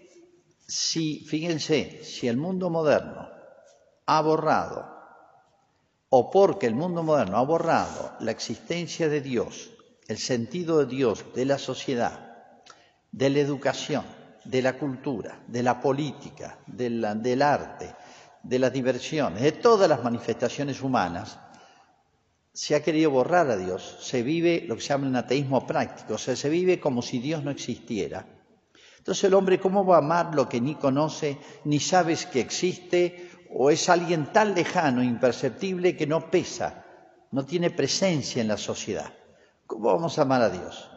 si, 0.71 1.25
fíjense, 1.25 2.01
si 2.01 2.29
el 2.29 2.37
mundo 2.37 2.69
moderno 2.69 3.27
ha 4.05 4.21
borrado, 4.21 4.87
o 6.07 6.31
porque 6.31 6.65
el 6.65 6.75
mundo 6.75 7.03
moderno 7.03 7.37
ha 7.37 7.43
borrado 7.43 8.13
la 8.21 8.31
existencia 8.31 9.09
de 9.09 9.19
Dios, 9.19 9.71
el 10.07 10.17
sentido 10.17 10.79
de 10.79 10.85
Dios, 10.85 11.25
de 11.35 11.43
la 11.43 11.57
sociedad, 11.57 12.53
de 13.11 13.29
la 13.29 13.39
educación, 13.39 14.05
de 14.45 14.61
la 14.61 14.77
cultura, 14.77 15.43
de 15.45 15.61
la 15.61 15.81
política, 15.81 16.59
del 16.67 17.41
arte, 17.41 17.93
de 18.41 18.59
las 18.59 18.71
diversiones, 18.71 19.43
de 19.43 19.51
todas 19.51 19.89
las 19.89 20.01
manifestaciones 20.01 20.81
humanas, 20.81 21.37
se 22.53 22.75
ha 22.75 22.83
querido 22.83 23.11
borrar 23.11 23.49
a 23.49 23.57
Dios, 23.57 23.97
se 23.99 24.23
vive 24.23 24.63
lo 24.65 24.75
que 24.75 24.81
se 24.81 24.87
llama 24.87 25.07
un 25.07 25.17
ateísmo 25.17 25.67
práctico, 25.67 26.13
o 26.13 26.17
sea, 26.17 26.37
se 26.37 26.47
vive 26.47 26.79
como 26.79 27.01
si 27.01 27.19
Dios 27.19 27.43
no 27.43 27.51
existiera. 27.51 28.25
Entonces 29.01 29.23
el 29.23 29.33
hombre, 29.33 29.59
¿cómo 29.59 29.83
va 29.83 29.95
a 29.95 29.99
amar 29.99 30.35
lo 30.35 30.47
que 30.47 30.61
ni 30.61 30.75
conoce, 30.75 31.39
ni 31.63 31.79
sabes 31.79 32.27
que 32.27 32.39
existe, 32.39 33.31
o 33.51 33.71
es 33.71 33.89
alguien 33.89 34.31
tan 34.31 34.53
lejano, 34.53 35.01
imperceptible, 35.01 35.97
que 35.97 36.05
no 36.05 36.29
pesa, 36.29 36.85
no 37.31 37.43
tiene 37.43 37.71
presencia 37.71 38.43
en 38.43 38.47
la 38.47 38.57
sociedad? 38.57 39.11
¿Cómo 39.65 39.91
vamos 39.91 40.19
a 40.19 40.21
amar 40.21 40.43
a 40.43 40.51
Dios? 40.51 40.87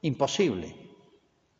Imposible. 0.00 0.74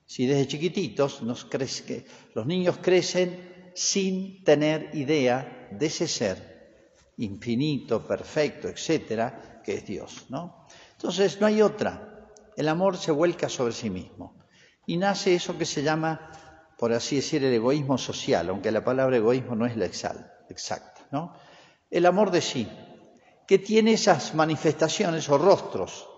Si 0.05 0.27
desde 0.27 0.49
chiquititos 0.49 1.23
nos 1.23 1.45
que 1.45 2.07
los 2.35 2.45
niños 2.45 2.79
crecen 2.83 3.71
sin 3.77 4.43
tener 4.43 4.91
idea 4.95 5.69
de 5.71 5.87
ese 5.87 6.09
ser 6.09 7.13
infinito, 7.19 8.05
perfecto, 8.05 8.67
etcétera, 8.67 9.63
que 9.65 9.75
es 9.75 9.87
Dios, 9.87 10.27
¿no? 10.29 10.67
Entonces 10.97 11.41
no 11.41 11.47
hay 11.47 11.63
otra. 11.63 12.33
El 12.57 12.67
amor 12.67 12.97
se 12.97 13.13
vuelca 13.13 13.49
sobre 13.49 13.73
sí 13.73 13.91
mismo 13.91 14.42
y 14.87 14.97
nace 14.97 15.35
eso 15.35 15.57
que 15.57 15.65
se 15.65 15.83
llama, 15.83 16.31
por 16.77 16.93
así 16.93 17.17
decir, 17.17 17.45
el 17.45 17.53
egoísmo 17.53 17.99
social, 17.99 18.49
aunque 18.49 18.73
la 18.73 18.85
palabra 18.85 19.17
egoísmo 19.17 19.55
no 19.55 19.67
es 19.67 19.77
la 19.77 19.87
exacta, 19.87 21.01
¿no? 21.11 21.35
El 21.91 22.07
amor 22.07 22.31
de 22.31 22.41
sí, 22.41 22.69
que 23.47 23.59
tiene 23.59 23.93
esas 23.93 24.35
manifestaciones 24.35 25.29
o 25.29 25.39
rostros 25.39 26.09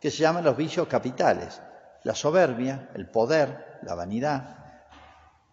que 0.00 0.10
se 0.10 0.18
llaman 0.18 0.44
los 0.44 0.56
vicios 0.56 0.88
capitales. 0.88 1.62
La 2.04 2.14
soberbia, 2.14 2.90
el 2.94 3.08
poder, 3.08 3.78
la 3.82 3.94
vanidad, 3.94 4.56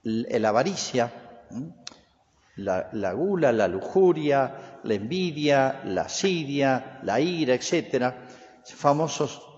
la 0.04 0.50
avaricia, 0.50 1.12
la, 2.56 3.14
gula, 3.14 3.52
la 3.52 3.68
lujuria, 3.68 4.80
la 4.84 4.94
envidia, 4.94 5.82
la 5.86 6.02
asidia, 6.04 7.00
la 7.04 7.20
ira, 7.20 7.54
etcétera, 7.54 8.26
famosos 8.66 9.49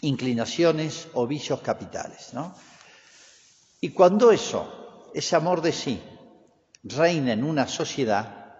inclinaciones 0.00 1.08
o 1.14 1.26
vicios 1.26 1.60
capitales. 1.60 2.32
Y 3.80 3.90
cuando 3.90 4.32
eso, 4.32 5.10
ese 5.14 5.36
amor 5.36 5.62
de 5.62 5.72
sí, 5.72 6.02
reina 6.82 7.32
en 7.32 7.44
una 7.44 7.66
sociedad, 7.66 8.54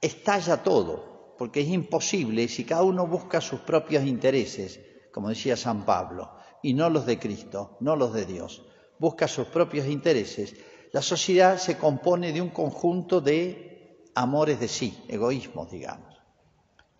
estalla 0.00 0.62
todo, 0.62 1.34
porque 1.38 1.60
es 1.60 1.68
imposible 1.68 2.48
si 2.48 2.64
cada 2.64 2.82
uno 2.82 3.06
busca 3.06 3.40
sus 3.40 3.60
propios 3.60 4.04
intereses, 4.04 4.80
como 5.12 5.28
decía 5.28 5.56
San 5.56 5.84
Pablo, 5.84 6.32
y 6.62 6.74
no 6.74 6.90
los 6.90 7.06
de 7.06 7.18
Cristo, 7.18 7.76
no 7.80 7.96
los 7.96 8.12
de 8.12 8.26
Dios. 8.26 8.62
Busca 8.98 9.26
sus 9.26 9.46
propios 9.46 9.86
intereses. 9.86 10.54
La 10.92 11.02
sociedad 11.02 11.58
se 11.58 11.78
compone 11.78 12.32
de 12.32 12.42
un 12.42 12.50
conjunto 12.50 13.20
de 13.20 14.10
amores 14.14 14.60
de 14.60 14.68
sí, 14.68 15.02
egoísmos, 15.08 15.70
digamos. 15.70 16.20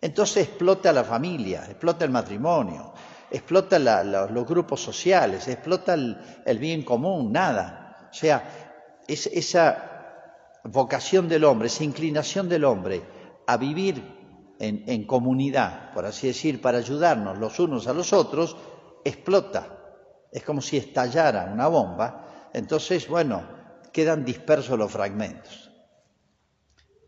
Entonces 0.01 0.47
explota 0.47 0.91
la 0.91 1.03
familia, 1.03 1.65
explota 1.65 2.05
el 2.05 2.11
matrimonio, 2.11 2.93
explota 3.31 3.79
los 3.79 4.45
grupos 4.45 4.81
sociales, 4.81 5.47
explota 5.47 5.93
el, 5.93 6.59
bien 6.59 6.83
común, 6.83 7.31
nada. 7.31 8.09
O 8.11 8.13
sea, 8.13 9.03
esa 9.07 10.59
vocación 10.63 11.27
del 11.27 11.43
hombre, 11.43 11.67
esa 11.67 11.83
inclinación 11.83 12.49
del 12.49 12.65
hombre 12.65 13.01
a 13.47 13.57
vivir 13.57 14.19
en 14.59 15.07
comunidad, 15.07 15.91
por 15.93 16.05
así 16.05 16.27
decir, 16.27 16.61
para 16.61 16.77
ayudarnos 16.77 17.39
los 17.39 17.59
unos 17.59 17.87
a 17.87 17.93
los 17.93 18.13
otros, 18.13 18.55
explota. 19.03 19.77
Es 20.31 20.43
como 20.43 20.61
si 20.61 20.77
estallara 20.77 21.51
una 21.51 21.67
bomba. 21.67 22.49
Entonces, 22.53 23.07
bueno, 23.07 23.43
quedan 23.91 24.23
dispersos 24.23 24.77
los 24.77 24.91
fragmentos. 24.91 25.71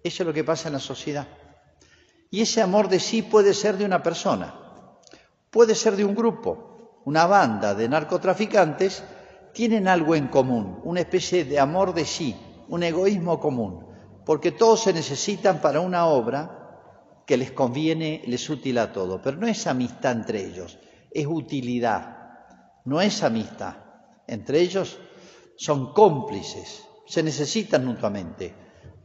Eso 0.04 0.24
es 0.24 0.28
lo 0.28 0.34
que 0.34 0.44
pasa 0.44 0.68
en 0.68 0.74
la 0.74 0.80
sociedad. 0.80 1.28
Y 2.30 2.42
ese 2.42 2.62
amor 2.62 2.90
de 2.90 3.00
sí 3.00 3.22
puede 3.22 3.54
ser 3.54 3.78
de 3.78 3.86
una 3.86 4.04
persona, 4.04 4.63
puede 5.54 5.76
ser 5.76 5.96
de 5.96 6.04
un 6.04 6.16
grupo, 6.16 7.02
una 7.06 7.28
banda 7.28 7.76
de 7.76 7.88
narcotraficantes, 7.88 9.04
tienen 9.54 9.88
algo 9.88 10.16
en 10.16 10.28
común, 10.28 10.82
una 10.84 11.02
especie 11.02 11.46
de 11.46 11.60
amor 11.60 11.94
de 11.94 12.06
sí, 12.06 12.36
un 12.70 12.82
egoísmo 12.82 13.40
común, 13.40 13.86
porque 14.26 14.52
todos 14.52 14.82
se 14.82 14.94
necesitan 14.94 15.62
para 15.62 15.80
una 15.80 16.08
obra 16.08 17.22
que 17.28 17.38
les 17.38 17.52
conviene, 17.52 18.24
les 18.26 18.50
útil 18.50 18.80
a 18.80 18.92
todo, 18.92 19.22
pero 19.22 19.38
no 19.38 19.48
es 19.48 19.68
amistad 19.68 20.14
entre 20.14 20.44
ellos, 20.44 20.80
es 21.12 21.28
utilidad, 21.28 22.18
no 22.86 23.00
es 23.00 23.22
amistad. 23.22 23.76
Entre 24.26 24.60
ellos 24.60 24.98
son 25.56 25.94
cómplices, 25.94 26.84
se 27.06 27.22
necesitan 27.22 27.86
mutuamente, 27.86 28.56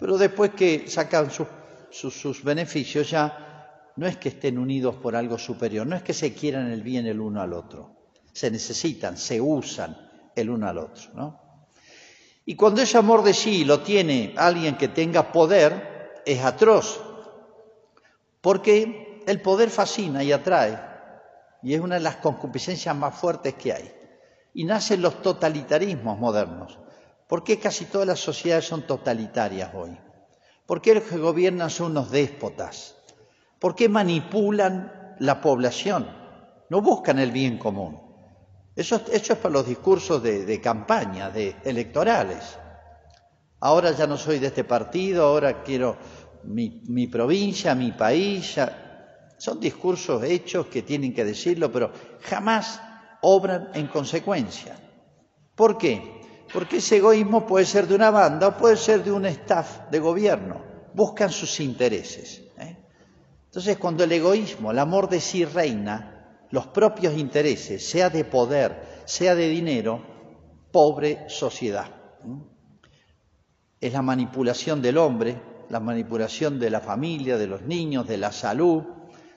pero 0.00 0.16
después 0.16 0.52
que 0.52 0.88
sacan 0.88 1.30
sus, 1.30 2.42
beneficios 2.42 3.10
ya 3.10 3.47
no 3.98 4.06
es 4.06 4.16
que 4.16 4.28
estén 4.28 4.58
unidos 4.58 4.94
por 4.94 5.16
algo 5.16 5.38
superior, 5.38 5.84
no 5.84 5.96
es 5.96 6.04
que 6.04 6.14
se 6.14 6.32
quieran 6.32 6.70
el 6.70 6.84
bien 6.84 7.06
el 7.06 7.20
uno 7.20 7.42
al 7.42 7.52
otro, 7.52 7.96
se 8.32 8.48
necesitan, 8.48 9.18
se 9.18 9.40
usan 9.40 9.96
el 10.36 10.50
uno 10.50 10.68
al 10.68 10.78
otro. 10.78 11.10
¿no? 11.14 11.40
Y 12.46 12.54
cuando 12.54 12.80
ese 12.80 12.96
amor 12.96 13.24
de 13.24 13.34
sí 13.34 13.64
lo 13.64 13.80
tiene 13.80 14.34
alguien 14.36 14.76
que 14.76 14.86
tenga 14.86 15.32
poder, 15.32 16.22
es 16.24 16.44
atroz, 16.44 17.00
porque 18.40 19.20
el 19.26 19.42
poder 19.42 19.68
fascina 19.68 20.22
y 20.22 20.30
atrae 20.30 20.78
y 21.64 21.74
es 21.74 21.80
una 21.80 21.96
de 21.96 22.02
las 22.02 22.16
concupiscencias 22.18 22.94
más 22.94 23.16
fuertes 23.16 23.54
que 23.54 23.72
hay. 23.72 23.92
Y 24.54 24.62
nacen 24.64 25.02
los 25.02 25.20
totalitarismos 25.22 26.16
modernos. 26.20 26.78
¿Por 27.26 27.42
qué 27.42 27.58
casi 27.58 27.86
todas 27.86 28.06
las 28.06 28.20
sociedades 28.20 28.66
son 28.66 28.86
totalitarias 28.86 29.74
hoy? 29.74 29.98
¿Por 30.66 30.80
qué 30.80 30.94
los 30.94 31.02
que 31.02 31.18
gobiernan 31.18 31.68
son 31.68 31.90
unos 31.90 32.12
déspotas? 32.12 32.97
¿Por 33.58 33.74
qué 33.74 33.88
manipulan 33.88 35.16
la 35.18 35.40
población? 35.40 36.06
No 36.70 36.80
buscan 36.80 37.18
el 37.18 37.32
bien 37.32 37.58
común. 37.58 38.08
Eso, 38.78 39.00
es 39.10 39.28
para 39.30 39.54
los 39.54 39.66
discursos 39.66 40.22
de, 40.22 40.60
campaña, 40.60 41.30
de 41.30 41.56
electorales. 41.64 42.56
Ahora 43.58 43.90
ya 43.90 44.06
no 44.06 44.16
soy 44.16 44.38
de 44.38 44.46
este 44.46 44.62
partido, 44.62 45.24
ahora 45.24 45.64
quiero 45.64 45.96
mi, 46.44 47.06
provincia, 47.08 47.74
mi 47.74 47.90
país. 47.90 48.54
Son 49.36 49.58
discursos 49.58 50.22
hechos 50.22 50.66
que 50.66 50.82
tienen 50.82 51.12
que 51.12 51.24
decirlo, 51.24 51.72
pero 51.72 51.90
jamás 52.22 52.80
obran 53.22 53.70
en 53.74 53.88
consecuencia. 53.88 54.76
¿Por 55.56 55.76
qué? 55.76 56.20
Porque 56.52 56.76
ese 56.76 56.98
egoísmo 56.98 57.44
puede 57.44 57.66
ser 57.66 57.88
de 57.88 57.96
una 57.96 58.10
banda 58.10 58.46
o 58.46 58.56
puede 58.56 58.76
ser 58.76 59.02
de 59.02 59.10
un 59.10 59.26
staff 59.26 59.90
de 59.90 59.98
gobierno. 59.98 60.62
Buscan 60.94 61.30
sus 61.30 61.58
intereses. 61.58 62.42
¿eh? 62.58 62.77
Entonces, 63.48 63.78
cuando 63.78 64.04
el 64.04 64.12
egoísmo, 64.12 64.70
el 64.70 64.78
amor 64.78 65.08
de 65.08 65.20
sí 65.20 65.44
reina, 65.46 66.46
los 66.50 66.66
propios 66.66 67.16
intereses, 67.16 67.88
sea 67.88 68.10
de 68.10 68.24
poder, 68.24 69.02
sea 69.06 69.34
de 69.34 69.48
dinero, 69.48 70.02
pobre 70.70 71.28
sociedad. 71.30 71.90
Es 73.80 73.92
la 73.94 74.02
manipulación 74.02 74.82
del 74.82 74.98
hombre, 74.98 75.40
la 75.70 75.80
manipulación 75.80 76.60
de 76.60 76.68
la 76.68 76.80
familia, 76.80 77.38
de 77.38 77.46
los 77.46 77.62
niños, 77.62 78.06
de 78.06 78.18
la 78.18 78.32
salud, 78.32 78.82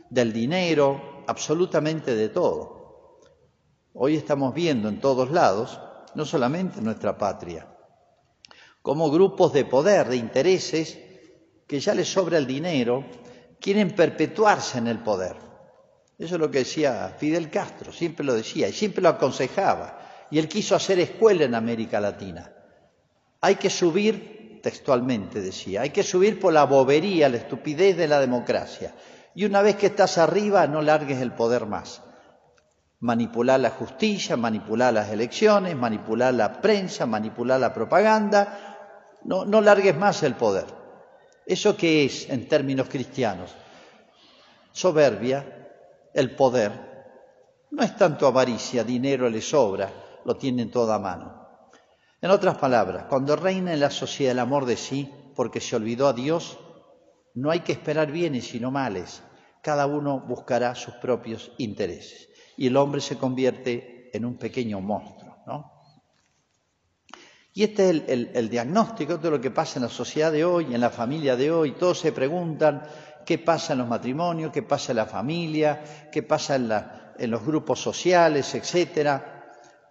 del 0.09 0.33
dinero, 0.33 1.23
absolutamente 1.27 2.13
de 2.13 2.27
todo. 2.27 3.19
Hoy 3.93 4.17
estamos 4.17 4.53
viendo 4.53 4.89
en 4.89 4.99
todos 4.99 5.31
lados, 5.31 5.79
no 6.15 6.25
solamente 6.25 6.79
en 6.79 6.85
nuestra 6.85 7.17
patria, 7.17 7.67
como 8.81 9.09
grupos 9.09 9.53
de 9.53 9.63
poder, 9.63 10.09
de 10.09 10.17
intereses, 10.17 10.99
que 11.65 11.79
ya 11.79 11.93
les 11.93 12.11
sobra 12.11 12.37
el 12.37 12.47
dinero, 12.47 13.05
quieren 13.61 13.91
perpetuarse 13.91 14.79
en 14.79 14.87
el 14.87 14.99
poder. 14.99 15.35
Eso 16.17 16.35
es 16.35 16.41
lo 16.41 16.51
que 16.51 16.59
decía 16.59 17.15
Fidel 17.17 17.49
Castro, 17.49 17.93
siempre 17.93 18.25
lo 18.25 18.33
decía 18.33 18.67
y 18.67 18.73
siempre 18.73 19.01
lo 19.01 19.09
aconsejaba. 19.09 19.99
Y 20.29 20.39
él 20.39 20.47
quiso 20.47 20.75
hacer 20.75 20.99
escuela 20.99 21.45
en 21.45 21.55
América 21.55 21.99
Latina. 21.99 22.51
Hay 23.41 23.55
que 23.55 23.69
subir, 23.69 24.59
textualmente 24.61 25.41
decía, 25.41 25.81
hay 25.81 25.89
que 25.91 26.03
subir 26.03 26.39
por 26.39 26.53
la 26.53 26.65
bobería, 26.65 27.29
la 27.29 27.37
estupidez 27.37 27.97
de 27.97 28.07
la 28.07 28.19
democracia. 28.19 28.93
Y 29.33 29.45
una 29.45 29.61
vez 29.61 29.75
que 29.77 29.87
estás 29.87 30.17
arriba, 30.17 30.67
no 30.67 30.81
largues 30.81 31.21
el 31.21 31.31
poder 31.31 31.65
más. 31.65 32.01
Manipular 32.99 33.59
la 33.59 33.71
justicia, 33.71 34.37
manipular 34.37 34.93
las 34.93 35.09
elecciones, 35.09 35.75
manipular 35.75 36.33
la 36.33 36.61
prensa, 36.61 37.05
manipular 37.05 37.59
la 37.59 37.73
propaganda. 37.73 39.19
No, 39.23 39.45
no 39.45 39.61
largues 39.61 39.97
más 39.97 40.21
el 40.23 40.35
poder. 40.35 40.80
¿Eso 41.51 41.75
qué 41.75 42.05
es 42.05 42.29
en 42.29 42.47
términos 42.47 42.87
cristianos? 42.87 43.53
Soberbia, 44.71 45.67
el 46.13 46.33
poder. 46.33 46.71
No 47.71 47.83
es 47.83 47.93
tanto 47.97 48.25
avaricia, 48.25 48.85
dinero 48.85 49.29
le 49.29 49.41
sobra, 49.41 49.91
lo 50.23 50.37
tienen 50.37 50.71
toda 50.71 50.97
mano. 50.97 51.45
En 52.21 52.31
otras 52.31 52.57
palabras, 52.57 53.07
cuando 53.09 53.35
reina 53.35 53.73
en 53.73 53.81
la 53.81 53.89
sociedad 53.89 54.31
el 54.31 54.39
amor 54.39 54.65
de 54.65 54.77
sí, 54.77 55.11
porque 55.35 55.59
se 55.59 55.75
olvidó 55.75 56.07
a 56.07 56.13
Dios, 56.13 56.57
no 57.33 57.51
hay 57.51 57.59
que 57.59 57.73
esperar 57.73 58.13
bienes 58.13 58.47
sino 58.47 58.71
males. 58.71 59.21
Cada 59.61 59.87
uno 59.87 60.21
buscará 60.21 60.73
sus 60.73 60.93
propios 60.93 61.51
intereses. 61.57 62.29
Y 62.55 62.67
el 62.67 62.77
hombre 62.77 63.01
se 63.01 63.17
convierte 63.17 64.09
en 64.13 64.23
un 64.23 64.37
pequeño 64.37 64.79
monstruo. 64.79 65.30
Y 67.53 67.63
este 67.63 67.89
es 67.89 68.03
el, 68.33 68.49
diagnóstico 68.49 69.17
de 69.17 69.29
lo 69.29 69.41
que 69.41 69.51
pasa 69.51 69.79
en 69.79 69.83
la 69.83 69.89
sociedad 69.89 70.31
de 70.31 70.45
hoy, 70.45 70.73
en 70.73 70.79
la 70.79 70.89
familia 70.89 71.35
de 71.35 71.51
hoy. 71.51 71.73
Todos 71.73 71.99
se 71.99 72.13
preguntan 72.13 72.83
qué 73.25 73.39
pasa 73.39 73.73
en 73.73 73.79
los 73.79 73.87
matrimonios, 73.87 74.51
qué 74.51 74.63
pasa 74.63 74.93
en 74.93 74.97
la 74.97 75.05
familia, 75.05 75.83
qué 76.11 76.23
pasa 76.23 76.55
en, 76.55 76.71
en 77.19 77.29
los 77.31 77.45
grupos 77.45 77.81
sociales, 77.81 78.55
etcétera. 78.55 79.41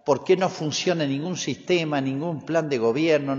Por 0.03 0.23
qué 0.23 0.35
no 0.35 0.49
funciona 0.49 1.05
ningún 1.05 1.37
sistema, 1.37 2.01
ningún 2.01 2.41
plan 2.43 2.67
de 2.67 2.79
gobierno, 2.79 3.35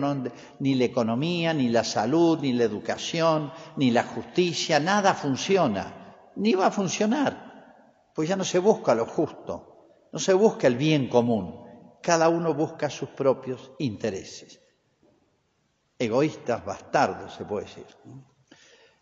ni 0.61 0.77
la 0.77 0.85
economía, 0.85 1.53
ni 1.53 1.69
la 1.69 1.83
salud, 1.83 2.39
ni 2.41 2.53
la 2.53 2.63
educación, 2.63 3.53
ni 3.77 3.91
la 3.91 4.05
justicia, 4.05 4.79
nada 4.79 5.15
funciona, 5.15 6.15
ni 6.37 6.53
va 6.55 6.67
a 6.67 6.71
funcionar, 6.71 8.13
pues 8.15 8.29
ya 8.29 8.37
no 8.37 8.45
se 8.45 8.61
busca 8.61 8.95
lo 8.95 9.07
justo, 9.07 10.07
no 10.13 10.21
se 10.21 10.35
busca 10.35 10.69
el 10.69 10.77
bien 10.77 11.09
común, 11.09 11.62
cada 12.03 12.29
uno 12.29 12.53
busca 12.53 12.91
sus 12.91 13.11
propios 13.11 13.73
intereses. 13.79 14.61
Egoístas, 15.99 16.65
bastardos, 16.65 17.35
se 17.35 17.45
puede 17.45 17.67
decir. 17.67 17.87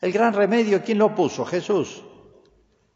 El 0.01 0.13
gran 0.13 0.35
remedio, 0.35 0.83
¿quién 0.83 0.99
lo 0.99 1.15
puso? 1.15 1.45
Jesús, 1.45 2.05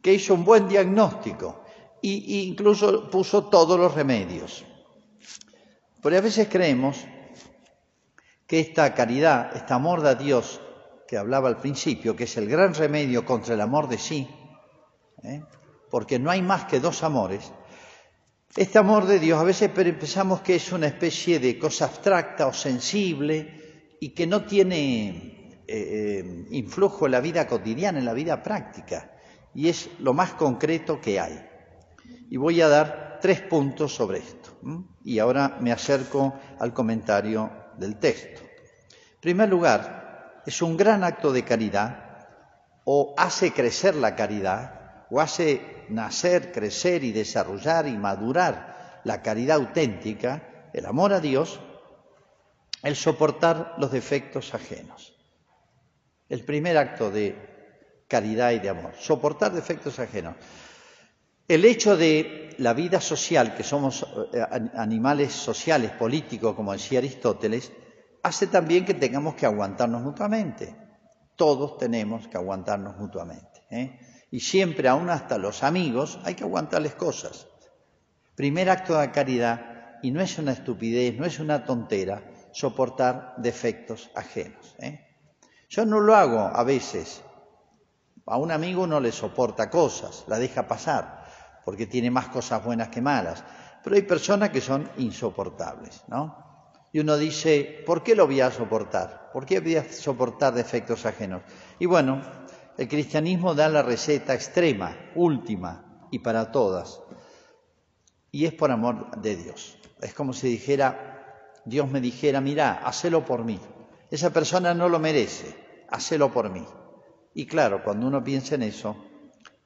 que 0.02 0.12
hizo 0.12 0.34
un 0.34 0.44
buen 0.44 0.68
diagnóstico 0.68 1.64
e 2.02 2.44
incluso 2.44 3.08
puso 3.10 3.46
todos 3.48 3.78
los 3.78 3.94
remedios. 3.94 4.64
Pero 6.02 6.18
a 6.18 6.20
veces 6.20 6.48
creemos 6.50 6.98
que 8.46 8.60
esta 8.60 8.92
caridad, 8.94 9.56
este 9.56 9.72
amor 9.72 10.02
de 10.02 10.14
Dios 10.16 10.60
que 11.08 11.16
hablaba 11.16 11.48
al 11.48 11.58
principio, 11.58 12.14
que 12.14 12.24
es 12.24 12.36
el 12.36 12.48
gran 12.48 12.74
remedio 12.74 13.24
contra 13.24 13.54
el 13.54 13.60
amor 13.60 13.88
de 13.88 13.98
sí, 13.98 14.28
¿eh? 15.22 15.42
porque 15.90 16.18
no 16.18 16.30
hay 16.30 16.42
más 16.42 16.64
que 16.64 16.80
dos 16.80 17.02
amores, 17.02 17.52
este 18.56 18.78
amor 18.78 19.06
de 19.06 19.18
Dios 19.18 19.40
a 19.40 19.44
veces 19.44 19.70
pensamos 19.70 20.40
que 20.40 20.54
es 20.54 20.70
una 20.70 20.86
especie 20.86 21.40
de 21.40 21.58
cosa 21.58 21.86
abstracta 21.86 22.46
o 22.46 22.52
sensible 22.52 23.96
y 24.00 24.10
que 24.10 24.28
no 24.28 24.44
tiene 24.44 25.08
eh, 25.08 25.64
eh, 25.66 26.46
influjo 26.50 27.06
en 27.06 27.12
la 27.12 27.20
vida 27.20 27.48
cotidiana, 27.48 27.98
en 27.98 28.04
la 28.04 28.12
vida 28.12 28.42
práctica, 28.42 29.10
y 29.54 29.68
es 29.68 29.90
lo 29.98 30.14
más 30.14 30.34
concreto 30.34 31.00
que 31.00 31.18
hay. 31.18 31.44
Y 32.30 32.36
voy 32.36 32.60
a 32.60 32.68
dar 32.68 33.18
tres 33.20 33.40
puntos 33.40 33.94
sobre 33.94 34.18
esto. 34.18 34.50
Y 35.04 35.18
ahora 35.18 35.56
me 35.60 35.72
acerco 35.72 36.34
al 36.58 36.72
comentario 36.72 37.50
del 37.78 37.98
texto. 37.98 38.40
En 38.42 39.20
primer 39.20 39.48
lugar, 39.48 40.42
es 40.46 40.62
un 40.62 40.76
gran 40.76 41.02
acto 41.02 41.32
de 41.32 41.44
caridad 41.44 42.28
o 42.84 43.14
hace 43.16 43.52
crecer 43.52 43.96
la 43.96 44.14
caridad 44.14 44.83
o 45.10 45.20
hace 45.20 45.84
nacer, 45.88 46.52
crecer 46.52 47.04
y 47.04 47.12
desarrollar 47.12 47.86
y 47.86 47.96
madurar 47.96 49.00
la 49.04 49.22
caridad 49.22 49.56
auténtica, 49.56 50.70
el 50.72 50.86
amor 50.86 51.12
a 51.12 51.20
Dios, 51.20 51.60
el 52.82 52.96
soportar 52.96 53.74
los 53.78 53.90
defectos 53.90 54.54
ajenos. 54.54 55.14
El 56.28 56.44
primer 56.44 56.76
acto 56.78 57.10
de 57.10 58.04
caridad 58.08 58.52
y 58.52 58.58
de 58.58 58.68
amor, 58.68 58.92
soportar 58.98 59.52
defectos 59.52 59.98
ajenos. 59.98 60.36
El 61.46 61.64
hecho 61.64 61.96
de 61.96 62.54
la 62.58 62.72
vida 62.72 63.00
social, 63.00 63.54
que 63.54 63.62
somos 63.62 64.06
eh, 64.32 64.40
animales 64.74 65.32
sociales, 65.32 65.90
políticos, 65.90 66.54
como 66.54 66.72
decía 66.72 66.98
Aristóteles, 66.98 67.70
hace 68.22 68.46
también 68.46 68.84
que 68.84 68.94
tengamos 68.94 69.34
que 69.34 69.46
aguantarnos 69.46 70.02
mutuamente. 70.02 70.74
Todos 71.36 71.76
tenemos 71.76 72.28
que 72.28 72.38
aguantarnos 72.38 72.96
mutuamente. 72.96 73.62
¿eh? 73.70 73.98
Y 74.34 74.40
siempre, 74.40 74.88
aún 74.88 75.10
hasta 75.10 75.38
los 75.38 75.62
amigos, 75.62 76.18
hay 76.24 76.34
que 76.34 76.42
aguantarles 76.42 76.96
cosas. 76.96 77.46
Primer 78.34 78.68
acto 78.68 78.98
de 78.98 79.12
caridad, 79.12 80.00
y 80.02 80.10
no 80.10 80.20
es 80.20 80.36
una 80.40 80.50
estupidez, 80.50 81.16
no 81.16 81.24
es 81.24 81.38
una 81.38 81.64
tontera, 81.64 82.32
soportar 82.50 83.34
defectos 83.36 84.10
ajenos. 84.16 84.74
¿eh? 84.80 85.06
Yo 85.68 85.86
no 85.86 86.00
lo 86.00 86.16
hago 86.16 86.40
a 86.40 86.64
veces. 86.64 87.22
A 88.26 88.36
un 88.38 88.50
amigo 88.50 88.88
no 88.88 88.98
le 88.98 89.12
soporta 89.12 89.70
cosas, 89.70 90.24
la 90.26 90.40
deja 90.40 90.66
pasar 90.66 91.22
porque 91.64 91.86
tiene 91.86 92.10
más 92.10 92.26
cosas 92.26 92.64
buenas 92.64 92.88
que 92.88 93.00
malas. 93.00 93.44
Pero 93.84 93.94
hay 93.94 94.02
personas 94.02 94.50
que 94.50 94.60
son 94.60 94.90
insoportables, 94.96 96.02
¿no? 96.08 96.44
Y 96.94 97.00
uno 97.00 97.16
dice, 97.16 97.82
¿por 97.86 98.02
qué 98.02 98.14
lo 98.14 98.26
voy 98.26 98.40
a 98.40 98.50
soportar? 98.50 99.30
¿Por 99.32 99.46
qué 99.46 99.58
voy 99.58 99.74
a 99.74 99.92
soportar 99.92 100.54
defectos 100.54 101.06
ajenos? 101.06 101.42
Y 101.80 101.86
bueno, 101.86 102.22
el 102.76 102.88
cristianismo 102.88 103.54
da 103.54 103.68
la 103.68 103.82
receta 103.82 104.34
extrema, 104.34 104.96
última 105.14 106.06
y 106.10 106.18
para 106.18 106.50
todas. 106.50 107.00
Y 108.30 108.46
es 108.46 108.52
por 108.52 108.70
amor 108.70 109.20
de 109.20 109.36
Dios. 109.36 109.78
Es 110.00 110.14
como 110.14 110.32
si 110.32 110.48
dijera, 110.48 111.52
Dios 111.64 111.88
me 111.90 112.00
dijera, 112.00 112.40
mira, 112.40 112.72
hacelo 112.84 113.24
por 113.24 113.44
mí. 113.44 113.60
Esa 114.10 114.30
persona 114.30 114.74
no 114.74 114.88
lo 114.88 114.98
merece, 114.98 115.84
hacelo 115.88 116.32
por 116.32 116.50
mí. 116.50 116.64
Y 117.32 117.46
claro, 117.46 117.82
cuando 117.82 118.06
uno 118.06 118.22
piensa 118.22 118.54
en 118.56 118.62
eso, 118.62 118.96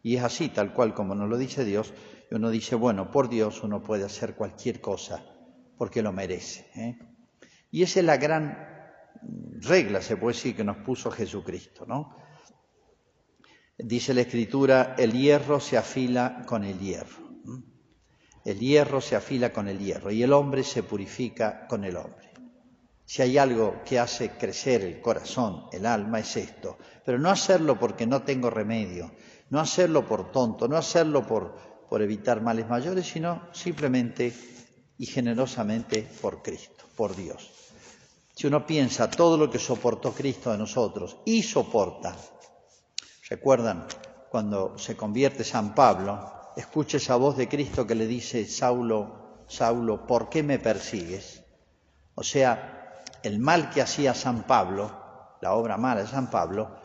y 0.03 0.17
es 0.17 0.23
así, 0.23 0.49
tal 0.49 0.73
cual 0.73 0.95
como 0.95 1.15
nos 1.15 1.29
lo 1.29 1.39
dice 1.39 1.65
Dios, 1.65 1.93
uno 2.31 2.51
dice, 2.51 2.75
bueno, 2.75 3.11
por 3.11 3.29
Dios 3.29 3.63
uno 3.63 3.83
puede 3.83 4.05
hacer 4.05 4.35
cualquier 4.35 4.81
cosa 4.81 5.25
porque 5.77 6.03
lo 6.03 6.13
merece. 6.13 6.71
¿eh? 6.75 6.99
Y 7.71 7.83
esa 7.83 8.01
es 8.01 8.07
la 8.07 8.17
gran 8.17 8.69
regla, 9.61 10.03
se 10.03 10.17
puede 10.17 10.35
decir, 10.35 10.55
que 10.55 10.65
nos 10.65 10.79
puso 10.79 11.11
Jesucristo, 11.11 11.87
¿no? 11.87 12.15
Dice 13.79 14.13
la 14.13 14.23
Escritura, 14.23 14.97
el 14.99 15.13
hierro 15.13 15.61
se 15.61 15.79
afila 15.79 16.43
con 16.45 16.65
el 16.65 16.81
hierro. 16.81 17.29
El 18.45 18.59
hierro 18.59 19.01
se 19.01 19.15
afila 19.15 19.53
con 19.53 19.69
el 19.69 19.79
hierro 19.79 20.11
y 20.11 20.23
el 20.23 20.33
hombre 20.33 20.65
se 20.65 20.83
purifica 20.83 21.67
con 21.69 21.85
el 21.85 21.97
hombre. 21.97 22.33
Si 23.05 23.23
hay 23.23 23.39
algo 23.39 23.83
que 23.85 24.01
hace 24.01 24.31
crecer 24.31 24.83
el 24.83 25.01
corazón, 25.01 25.67
el 25.71 25.87
alma, 25.87 26.19
es 26.19 26.37
esto. 26.37 26.77
Pero 27.05 27.19
no 27.19 27.31
hacerlo 27.31 27.79
porque 27.79 28.07
no 28.07 28.23
tengo 28.23 28.51
remedio, 28.51 29.13
no 29.51 29.61
hacerlo 29.61 30.05
por 30.05 30.33
tonto, 30.33 30.67
no 30.67 30.77
hacerlo 30.77 31.25
por, 31.25 31.55
por 31.89 32.03
evitar 32.03 32.43
males 32.43 32.69
mayores, 32.69 33.07
sino 33.07 33.49
simplemente 33.53 34.35
y 34.99 35.07
generosamente 35.07 36.07
por 36.21 36.43
Cristo, 36.43 36.85
por 36.97 37.15
Dios. 37.15 37.51
Si 38.35 38.47
uno 38.47 38.67
piensa 38.67 39.09
todo 39.09 39.37
lo 39.37 39.49
que 39.49 39.59
soportó 39.59 40.13
Cristo 40.13 40.51
de 40.51 40.59
nosotros 40.59 41.19
y 41.25 41.43
soporta, 41.43 42.17
recuerdan 43.29 43.87
cuando 44.31 44.79
se 44.79 44.97
convierte 44.97 45.45
San 45.45 45.75
Pablo, 45.75 46.53
escucha 46.57 46.97
esa 46.97 47.17
voz 47.17 47.37
de 47.37 47.49
Cristo 47.49 47.87
que 47.87 47.95
le 47.95 48.07
dice, 48.07 48.47
Saulo, 48.47 49.45
Saulo, 49.49 50.07
¿por 50.07 50.29
qué 50.29 50.43
me 50.43 50.59
persigues? 50.59 51.43
O 52.15 52.23
sea, 52.23 53.03
el 53.23 53.39
mal 53.39 53.71
que 53.71 53.81
hacía 53.81 54.15
San 54.15 54.45
Pablo, 54.45 55.37
la 55.41 55.55
obra 55.55 55.77
mala 55.77 56.03
de 56.03 56.09
San 56.09 56.31
Pablo, 56.31 56.81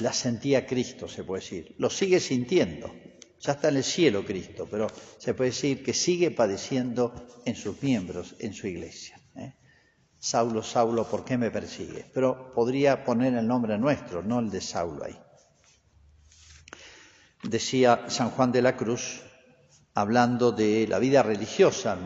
la 0.00 0.12
sentía 0.12 0.66
Cristo, 0.66 1.08
se 1.08 1.24
puede 1.24 1.42
decir. 1.42 1.74
Lo 1.78 1.90
sigue 1.90 2.20
sintiendo. 2.20 2.90
Ya 3.40 3.52
está 3.52 3.68
en 3.68 3.76
el 3.76 3.84
cielo 3.84 4.24
Cristo, 4.24 4.66
pero 4.68 4.88
se 5.18 5.32
puede 5.32 5.50
decir 5.50 5.84
que 5.84 5.94
sigue 5.94 6.30
padeciendo 6.30 7.14
en 7.44 7.54
sus 7.54 7.82
miembros, 7.82 8.34
en 8.40 8.52
su 8.52 8.66
iglesia. 8.66 9.20
¿eh? 9.36 9.54
Saulo, 10.18 10.62
Saulo, 10.62 11.04
¿por 11.04 11.24
qué 11.24 11.38
me 11.38 11.50
persigue? 11.50 12.04
Pero 12.12 12.52
podría 12.52 13.04
poner 13.04 13.34
el 13.34 13.46
nombre 13.46 13.78
nuestro, 13.78 14.22
no 14.22 14.40
el 14.40 14.50
de 14.50 14.60
Saulo 14.60 15.04
ahí. 15.04 15.18
Decía 17.42 18.06
San 18.08 18.30
Juan 18.30 18.50
de 18.50 18.62
la 18.62 18.76
Cruz, 18.76 19.22
hablando 19.94 20.50
de 20.50 20.86
la 20.88 20.98
vida 20.98 21.22
religiosa, 21.22 21.96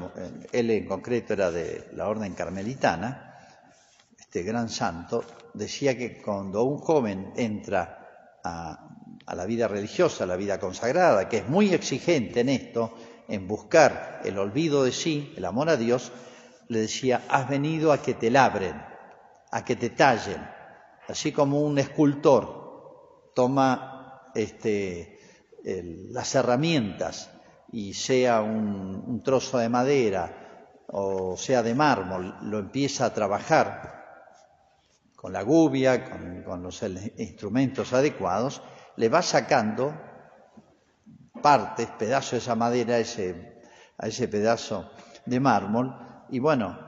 él 0.53 0.71
en 0.71 0.87
concreto 0.87 1.33
era 1.33 1.51
de 1.51 1.89
la 1.95 2.09
orden 2.09 2.35
carmelitana, 2.35 3.33
este 4.19 4.43
gran 4.43 4.69
santo, 4.69 5.25
decía 5.55 5.97
que 5.97 6.21
cuando 6.21 6.65
un 6.65 6.79
joven 6.79 7.33
entra 7.37 8.41
a, 8.45 8.89
la 9.35 9.47
vida 9.47 9.69
religiosa, 9.69 10.25
a 10.25 10.27
la 10.27 10.37
vida 10.37 10.59
consagrada, 10.61 11.29
que 11.29 11.39
es 11.39 11.49
muy 11.49 11.73
exigente 11.73 12.41
en 12.41 12.49
esto, 12.49 12.95
en 13.29 13.49
buscar 13.49 14.21
el 14.25 14.39
olvido 14.39 14.85
de 14.85 14.93
sí, 14.93 15.33
el 15.37 15.45
amor 15.47 15.71
a 15.71 15.77
Dios, 15.77 16.13
le 16.69 16.81
decía, 16.81 17.23
has 17.29 17.49
venido 17.49 17.93
a 17.93 18.03
que 18.03 18.15
te 18.15 18.31
labren, 18.31 18.83
a 19.51 19.65
que 19.65 19.77
te 19.77 19.91
tallen, 19.91 20.47
así 21.09 21.33
como 21.33 21.61
un 21.61 21.79
escultor 21.79 23.33
toma 23.35 24.31
este, 24.35 25.19
las 25.65 26.35
herramientas 26.35 27.31
y 27.71 27.95
sea 27.95 28.43
un, 28.43 29.23
trozo 29.23 29.59
de 29.59 29.69
madera 29.69 30.83
o 30.89 31.37
sea 31.37 31.63
de 31.63 31.75
mármol, 31.75 32.37
lo 32.43 32.59
empieza 32.59 33.07
a 33.07 33.15
trabajar 33.15 34.03
con 35.17 35.33
la 35.33 35.43
gubia, 35.43 36.11
con, 36.11 36.43
con 36.43 36.63
los 36.63 36.83
instrumentos 37.17 37.93
adecuados, 37.93 38.61
le 38.97 39.09
va 39.09 39.23
sacando 39.23 39.95
partes, 41.41 41.89
pedazos 41.99 42.33
de 42.33 42.39
esa 42.39 42.55
madera 42.55 42.99
ese, 42.99 43.61
a 43.99 44.07
ese 44.09 44.29
pedazo 44.29 44.91
de 45.27 45.41
mármol. 45.41 45.95
Y 46.31 46.39
bueno, 46.39 46.79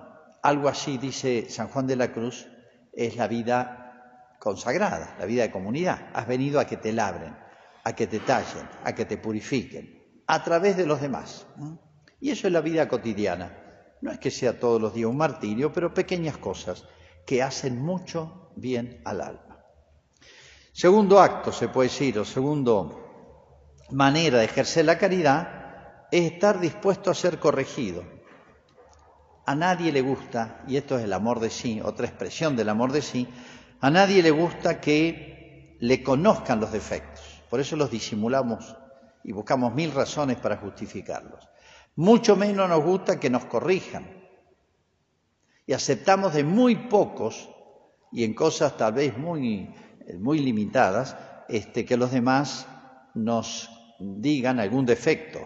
algo 0.42 0.68
así 0.68 0.98
dice 0.98 1.48
San 1.48 1.68
Juan 1.68 1.86
de 1.86 1.96
la 1.96 2.12
Cruz, 2.12 2.46
es 2.92 3.16
la 3.16 3.26
vida 3.26 4.36
consagrada, 4.38 5.16
la 5.18 5.26
vida 5.26 5.42
de 5.42 5.50
comunidad. 5.50 6.10
Has 6.12 6.26
venido 6.26 6.60
a 6.60 6.66
que 6.66 6.76
te 6.76 6.92
labren, 6.92 7.36
a 7.84 7.94
que 7.94 8.06
te 8.06 8.20
tallen, 8.20 8.68
a 8.82 8.94
que 8.94 9.04
te 9.04 9.18
purifiquen, 9.18 10.22
a 10.26 10.42
través 10.42 10.76
de 10.76 10.86
los 10.86 11.00
demás. 11.00 11.46
Y 12.20 12.30
eso 12.30 12.46
es 12.46 12.52
la 12.52 12.60
vida 12.60 12.88
cotidiana. 12.88 13.58
No 14.00 14.10
es 14.10 14.18
que 14.18 14.30
sea 14.30 14.58
todos 14.58 14.80
los 14.80 14.94
días 14.94 15.08
un 15.08 15.16
martirio, 15.16 15.72
pero 15.72 15.94
pequeñas 15.94 16.38
cosas 16.38 16.84
que 17.26 17.42
hacen 17.42 17.80
mucho 17.80 18.50
bien 18.56 19.00
al 19.04 19.20
alma. 19.20 19.64
Segundo 20.72 21.20
acto, 21.20 21.52
se 21.52 21.68
puede 21.68 21.88
decir, 21.88 22.18
o 22.18 22.24
segundo 22.24 23.04
manera 23.90 24.38
de 24.38 24.46
ejercer 24.46 24.84
la 24.84 24.98
caridad 24.98 26.08
es 26.10 26.32
estar 26.32 26.60
dispuesto 26.60 27.10
a 27.10 27.14
ser 27.14 27.38
corregido. 27.38 28.02
A 29.46 29.54
nadie 29.54 29.92
le 29.92 30.00
gusta, 30.00 30.64
y 30.66 30.76
esto 30.76 30.98
es 30.98 31.04
el 31.04 31.12
amor 31.12 31.38
de 31.38 31.50
sí, 31.50 31.80
otra 31.82 32.06
expresión 32.06 32.56
del 32.56 32.70
amor 32.70 32.92
de 32.92 33.02
sí, 33.02 33.28
a 33.80 33.90
nadie 33.90 34.22
le 34.22 34.30
gusta 34.30 34.80
que 34.80 35.76
le 35.80 36.02
conozcan 36.02 36.60
los 36.60 36.72
defectos. 36.72 37.23
Por 37.54 37.60
eso 37.60 37.76
los 37.76 37.88
disimulamos 37.88 38.76
y 39.22 39.30
buscamos 39.30 39.72
mil 39.72 39.92
razones 39.92 40.38
para 40.38 40.56
justificarlos. 40.56 41.48
Mucho 41.94 42.34
menos 42.34 42.68
nos 42.68 42.82
gusta 42.82 43.20
que 43.20 43.30
nos 43.30 43.44
corrijan. 43.44 44.26
Y 45.64 45.72
aceptamos 45.72 46.34
de 46.34 46.42
muy 46.42 46.74
pocos, 46.74 47.48
y 48.10 48.24
en 48.24 48.34
cosas 48.34 48.76
tal 48.76 48.94
vez 48.94 49.16
muy, 49.16 49.72
muy 50.18 50.40
limitadas, 50.40 51.16
este, 51.48 51.84
que 51.84 51.96
los 51.96 52.10
demás 52.10 52.66
nos 53.14 53.70
digan 54.00 54.58
algún 54.58 54.84
defecto, 54.84 55.38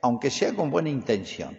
aunque 0.00 0.30
sea 0.30 0.54
con 0.54 0.70
buena 0.70 0.88
intención. 0.88 1.58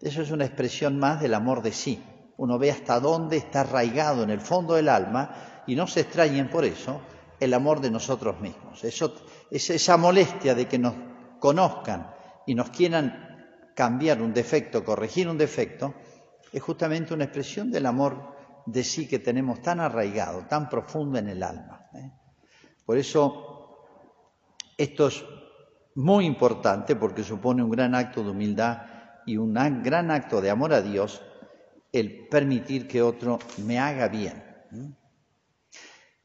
Eso 0.00 0.22
es 0.22 0.30
una 0.30 0.46
expresión 0.46 0.98
más 0.98 1.20
del 1.20 1.34
amor 1.34 1.60
de 1.60 1.72
sí. 1.72 2.02
Uno 2.38 2.58
ve 2.58 2.70
hasta 2.70 2.98
dónde 2.98 3.36
está 3.36 3.60
arraigado 3.60 4.22
en 4.22 4.30
el 4.30 4.40
fondo 4.40 4.72
del 4.72 4.88
alma 4.88 5.64
y 5.66 5.74
no 5.74 5.86
se 5.86 6.00
extrañen 6.00 6.48
por 6.48 6.64
eso 6.64 7.02
el 7.40 7.54
amor 7.54 7.80
de 7.80 7.90
nosotros 7.90 8.40
mismos. 8.40 8.84
Esa 8.84 9.96
molestia 9.96 10.54
de 10.54 10.66
que 10.66 10.78
nos 10.78 10.94
conozcan 11.38 12.10
y 12.46 12.54
nos 12.54 12.70
quieran 12.70 13.72
cambiar 13.74 14.22
un 14.22 14.32
defecto, 14.32 14.84
corregir 14.84 15.28
un 15.28 15.38
defecto, 15.38 15.94
es 16.52 16.62
justamente 16.62 17.12
una 17.12 17.24
expresión 17.24 17.70
del 17.70 17.86
amor 17.86 18.34
de 18.66 18.84
sí 18.84 19.08
que 19.08 19.18
tenemos 19.18 19.60
tan 19.60 19.80
arraigado, 19.80 20.46
tan 20.46 20.68
profundo 20.68 21.18
en 21.18 21.28
el 21.28 21.42
alma. 21.42 21.88
¿eh? 21.94 22.12
Por 22.86 22.96
eso, 22.96 23.86
esto 24.78 25.08
es 25.08 25.24
muy 25.96 26.26
importante 26.26 26.96
porque 26.96 27.22
supone 27.22 27.62
un 27.62 27.70
gran 27.70 27.94
acto 27.94 28.22
de 28.22 28.30
humildad 28.30 28.82
y 29.26 29.36
un 29.36 29.54
gran 29.54 30.10
acto 30.10 30.40
de 30.40 30.50
amor 30.50 30.72
a 30.72 30.82
Dios 30.82 31.22
el 31.92 32.28
permitir 32.28 32.88
que 32.88 33.02
otro 33.02 33.38
me 33.58 33.78
haga 33.78 34.08
bien. 34.08 34.42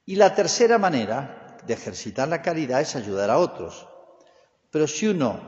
Y 0.10 0.16
la 0.16 0.34
tercera 0.34 0.80
manera 0.80 1.56
de 1.68 1.76
ejercitar 1.76 2.28
la 2.28 2.42
caridad 2.42 2.82
es 2.82 2.96
ayudar 2.96 3.30
a 3.30 3.38
otros. 3.38 3.88
Pero 4.72 4.88
si 4.88 5.06
uno 5.06 5.40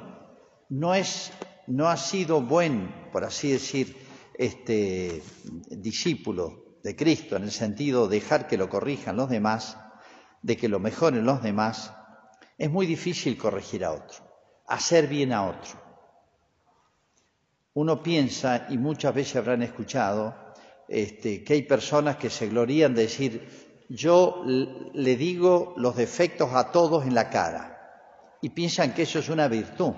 no 0.69 0.93
es, 0.93 1.32
no 1.65 1.89
ha 1.89 1.97
sido 1.97 2.41
buen, 2.41 3.10
por 3.12 3.24
así 3.24 3.52
decir, 3.52 3.97
este 4.36 5.24
discípulo 5.71 6.78
de 6.84 6.95
Cristo, 6.95 7.38
en 7.38 7.43
el 7.45 7.52
sentido 7.52 8.08
de 8.08 8.19
dejar 8.19 8.45
que 8.45 8.56
lo 8.56 8.69
corrijan 8.69 9.17
los 9.17 9.32
demás, 9.32 9.80
de 10.43 10.56
que 10.58 10.69
lo 10.69 10.80
mejoren 10.80 11.26
los 11.26 11.41
demás, 11.41 11.93
es 12.60 12.69
muy 12.69 12.86
difícil 12.86 13.39
corregir 13.39 13.84
a 13.84 13.93
otro, 13.93 14.32
hacer 14.67 15.08
bien 15.08 15.34
a 15.34 15.50
otro. 15.50 15.71
Uno 17.74 18.04
piensa, 18.04 18.67
y 18.69 18.78
muchas 18.78 19.15
veces 19.15 19.38
habrán 19.38 19.63
escuchado, 19.63 20.36
este, 20.88 21.43
que 21.43 21.54
hay 21.54 21.63
personas 21.63 22.17
que 22.17 22.30
se 22.30 22.47
glorían 22.47 22.93
de 22.93 23.02
decir, 23.02 23.71
yo 23.92 24.44
le 24.46 25.16
digo 25.18 25.74
los 25.76 25.98
defectos 25.98 26.54
a 26.54 26.72
todos 26.72 27.06
en 27.06 27.14
la 27.14 27.30
cara, 27.30 27.72
y 28.40 28.50
piensan 28.50 28.94
que 28.94 29.04
eso 29.04 29.20
es 29.20 29.28
una 29.28 29.50
virtud, 29.50 29.92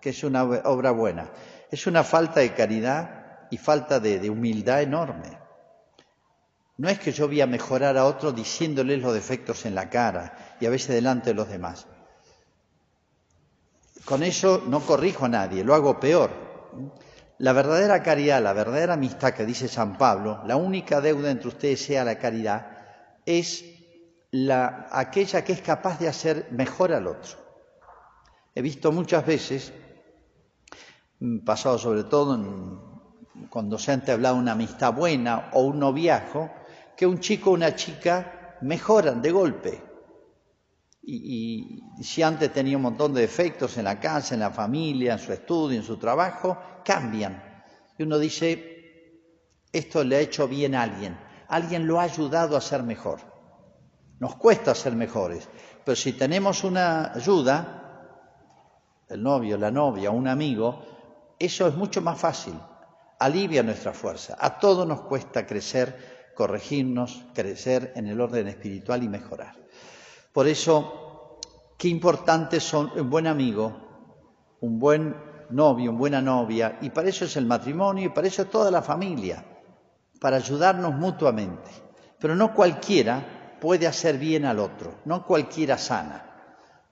que 0.00 0.10
es 0.10 0.22
una 0.22 0.44
obra 0.44 0.92
buena. 0.92 1.30
Es 1.68 1.86
una 1.88 2.04
falta 2.04 2.40
de 2.40 2.54
caridad 2.54 3.48
y 3.50 3.58
falta 3.58 3.98
de, 3.98 4.30
humildad 4.30 4.82
enorme. 4.82 5.36
No 6.76 6.88
es 6.88 7.00
que 7.00 7.10
yo 7.10 7.26
voy 7.26 7.40
a 7.40 7.46
mejorar 7.46 7.98
a 7.98 8.06
otro 8.06 8.32
diciéndoles 8.32 9.02
los 9.02 9.12
defectos 9.12 9.66
en 9.66 9.74
la 9.74 9.90
cara 9.90 10.56
y 10.60 10.66
a 10.66 10.70
veces 10.70 10.94
delante 10.94 11.30
de 11.30 11.34
los 11.34 11.48
demás. 11.48 11.86
Con 14.04 14.22
eso 14.22 14.62
no 14.66 14.80
corrijo 14.80 15.26
a 15.26 15.28
nadie, 15.28 15.64
lo 15.64 15.74
hago 15.74 15.98
peor. 15.98 16.30
La 17.38 17.52
verdadera 17.52 18.02
caridad, 18.02 18.40
la 18.42 18.52
verdadera 18.52 18.94
amistad 18.94 19.34
que 19.34 19.44
dice 19.44 19.66
San 19.66 19.98
Pablo, 19.98 20.40
la 20.46 20.56
única 20.56 21.00
deuda 21.00 21.30
entre 21.30 21.48
ustedes 21.48 21.84
sea 21.84 22.04
la 22.04 22.18
caridad, 22.18 22.79
es 23.26 23.64
la, 24.30 24.88
aquella 24.90 25.44
que 25.44 25.52
es 25.52 25.60
capaz 25.60 25.98
de 25.98 26.08
hacer 26.08 26.48
mejor 26.50 26.92
al 26.92 27.06
otro. 27.06 27.38
He 28.54 28.62
visto 28.62 28.92
muchas 28.92 29.24
veces, 29.26 29.72
mm, 31.20 31.38
pasado 31.40 31.78
sobre 31.78 32.04
todo 32.04 32.38
cuando 33.48 33.78
se 33.78 33.90
ha 33.90 33.94
entablado 33.94 34.36
una 34.36 34.52
amistad 34.52 34.92
buena 34.92 35.50
o 35.52 35.62
un 35.62 35.78
noviazgo, 35.78 36.50
que 36.96 37.06
un 37.06 37.20
chico 37.20 37.50
o 37.50 37.54
una 37.54 37.74
chica 37.74 38.56
mejoran 38.60 39.22
de 39.22 39.30
golpe, 39.30 39.90
y, 41.02 41.82
si 42.02 42.22
antes 42.22 42.52
tenía 42.52 42.76
un 42.76 42.82
montón 42.84 43.14
de 43.14 43.22
defectos 43.22 43.76
en 43.78 43.84
la 43.84 43.98
casa, 43.98 44.34
en 44.34 44.40
la 44.40 44.50
familia, 44.50 45.14
en 45.14 45.18
su 45.18 45.32
estudio, 45.32 45.78
en 45.78 45.84
su 45.84 45.96
trabajo, 45.96 46.58
cambian. 46.84 47.42
Y 47.98 48.02
uno 48.02 48.18
dice, 48.18 49.16
esto 49.72 50.04
le 50.04 50.16
ha 50.16 50.20
hecho 50.20 50.46
bien 50.46 50.74
a 50.74 50.82
alguien, 50.82 51.18
alguien 51.50 51.86
lo 51.86 52.00
ha 52.00 52.04
ayudado 52.04 52.56
a 52.56 52.60
ser 52.60 52.82
mejor. 52.82 53.20
Nos 54.20 54.36
cuesta 54.36 54.74
ser 54.74 54.94
mejores, 54.94 55.48
pero 55.84 55.96
si 55.96 56.12
tenemos 56.12 56.62
una 56.62 57.12
ayuda, 57.12 57.80
el 59.08 59.22
novio, 59.22 59.58
la 59.58 59.70
novia, 59.70 60.10
un 60.10 60.28
amigo, 60.28 60.82
eso 61.38 61.66
es 61.66 61.74
mucho 61.74 62.00
más 62.02 62.18
fácil, 62.18 62.54
alivia 63.18 63.62
nuestra 63.62 63.92
fuerza. 63.92 64.36
A 64.38 64.58
todos 64.58 64.86
nos 64.86 65.02
cuesta 65.02 65.46
crecer, 65.46 66.32
corregirnos, 66.36 67.24
crecer 67.34 67.92
en 67.96 68.06
el 68.06 68.20
orden 68.20 68.46
espiritual 68.46 69.02
y 69.02 69.08
mejorar. 69.08 69.54
Por 70.32 70.46
eso, 70.46 71.38
qué 71.76 71.88
importantes 71.88 72.62
son 72.62 72.92
un 72.96 73.10
buen 73.10 73.26
amigo, 73.26 73.74
un 74.60 74.78
buen 74.78 75.16
novio, 75.50 75.90
una 75.90 75.98
buena 75.98 76.22
novia, 76.22 76.78
y 76.80 76.90
para 76.90 77.08
eso 77.08 77.24
es 77.24 77.36
el 77.36 77.46
matrimonio 77.46 78.06
y 78.06 78.10
para 78.10 78.28
eso 78.28 78.42
es 78.42 78.50
toda 78.50 78.70
la 78.70 78.82
familia, 78.82 79.44
para 80.20 80.36
ayudarnos 80.36 80.94
mutuamente. 80.94 81.70
Pero 82.18 82.36
no 82.36 82.54
cualquiera 82.54 83.58
puede 83.60 83.86
hacer 83.86 84.18
bien 84.18 84.44
al 84.44 84.58
otro, 84.58 85.00
no 85.06 85.24
cualquiera 85.26 85.78
sana. 85.78 86.26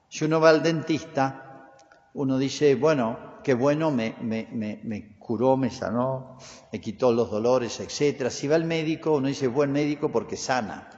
Si 0.09 0.25
uno 0.25 0.41
va 0.41 0.49
al 0.49 0.63
dentista, 0.63 1.71
uno 2.13 2.37
dice, 2.37 2.75
bueno, 2.75 3.39
qué 3.43 3.53
bueno, 3.53 3.91
me, 3.91 4.15
me, 4.21 4.47
me, 4.51 4.81
me 4.83 5.17
curó, 5.17 5.55
me 5.55 5.69
sanó, 5.69 6.37
me 6.71 6.81
quitó 6.81 7.13
los 7.13 7.29
dolores, 7.29 7.79
etc. 7.79 8.29
Si 8.29 8.47
va 8.47 8.55
al 8.55 8.65
médico, 8.65 9.13
uno 9.13 9.27
dice, 9.27 9.47
buen 9.47 9.71
médico 9.71 10.11
porque 10.11 10.35
sana. 10.35 10.89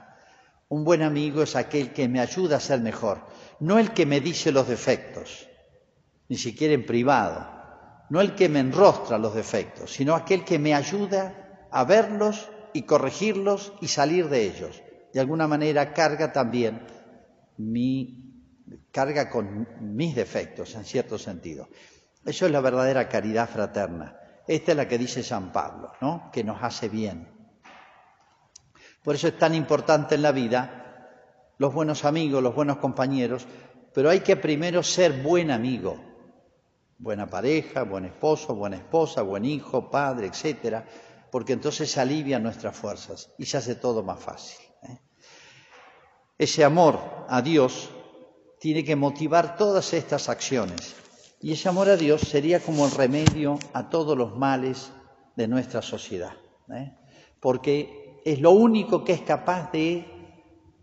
Un 0.68 0.84
buen 0.84 1.02
amigo 1.02 1.42
es 1.42 1.54
aquel 1.54 1.92
que 1.92 2.08
me 2.08 2.20
ayuda 2.20 2.56
a 2.56 2.60
ser 2.60 2.80
mejor, 2.80 3.26
no 3.60 3.78
el 3.78 3.92
que 3.92 4.06
me 4.06 4.22
dice 4.22 4.52
los 4.52 4.66
defectos, 4.66 5.46
ni 6.30 6.38
siquiera 6.38 6.72
en 6.72 6.86
privado, 6.86 7.46
no 8.08 8.22
el 8.22 8.34
que 8.34 8.48
me 8.48 8.60
enrostra 8.60 9.18
los 9.18 9.34
defectos, 9.34 9.92
sino 9.92 10.14
aquel 10.14 10.46
que 10.46 10.58
me 10.58 10.74
ayuda 10.74 11.51
a 11.72 11.84
verlos 11.84 12.48
y 12.72 12.82
corregirlos 12.82 13.72
y 13.80 13.88
salir 13.88 14.28
de 14.28 14.44
ellos. 14.44 14.82
De 15.12 15.20
alguna 15.20 15.48
manera 15.48 15.92
carga 15.92 16.32
también 16.32 16.86
mi 17.56 18.22
carga 18.90 19.28
con 19.30 19.66
mis 19.80 20.14
defectos 20.14 20.74
en 20.74 20.84
cierto 20.84 21.18
sentido. 21.18 21.68
Eso 22.24 22.46
es 22.46 22.52
la 22.52 22.60
verdadera 22.60 23.08
caridad 23.08 23.48
fraterna. 23.48 24.16
Esta 24.46 24.72
es 24.72 24.76
la 24.76 24.86
que 24.86 24.98
dice 24.98 25.22
San 25.22 25.52
Pablo, 25.52 25.92
¿no? 26.00 26.30
Que 26.32 26.44
nos 26.44 26.62
hace 26.62 26.88
bien. 26.88 27.28
Por 29.02 29.14
eso 29.14 29.28
es 29.28 29.38
tan 29.38 29.54
importante 29.54 30.14
en 30.14 30.22
la 30.22 30.32
vida 30.32 30.78
los 31.58 31.72
buenos 31.72 32.04
amigos, 32.04 32.42
los 32.42 32.54
buenos 32.54 32.78
compañeros, 32.78 33.46
pero 33.94 34.10
hay 34.10 34.20
que 34.20 34.36
primero 34.36 34.82
ser 34.82 35.22
buen 35.22 35.50
amigo, 35.50 35.96
buena 36.98 37.26
pareja, 37.26 37.82
buen 37.82 38.04
esposo, 38.04 38.54
buena 38.54 38.76
esposa, 38.76 39.22
buen 39.22 39.44
hijo, 39.44 39.90
padre, 39.90 40.26
etcétera, 40.26 40.84
porque 41.32 41.54
entonces 41.54 41.90
se 41.90 41.98
alivian 41.98 42.42
nuestras 42.42 42.76
fuerzas 42.76 43.32
y 43.38 43.46
se 43.46 43.56
hace 43.56 43.74
todo 43.74 44.02
más 44.02 44.20
fácil. 44.20 44.58
¿eh? 44.82 45.00
Ese 46.36 46.62
amor 46.62 47.00
a 47.26 47.40
Dios 47.40 47.88
tiene 48.60 48.84
que 48.84 48.96
motivar 48.96 49.56
todas 49.56 49.94
estas 49.94 50.28
acciones 50.28 50.94
y 51.40 51.54
ese 51.54 51.70
amor 51.70 51.88
a 51.88 51.96
Dios 51.96 52.20
sería 52.20 52.60
como 52.60 52.84
el 52.84 52.90
remedio 52.90 53.58
a 53.72 53.88
todos 53.88 54.16
los 54.16 54.36
males 54.36 54.92
de 55.34 55.48
nuestra 55.48 55.80
sociedad, 55.80 56.34
¿eh? 56.70 56.92
porque 57.40 58.20
es 58.26 58.38
lo 58.38 58.50
único 58.50 59.02
que 59.02 59.14
es 59.14 59.22
capaz 59.22 59.72
de 59.72 60.06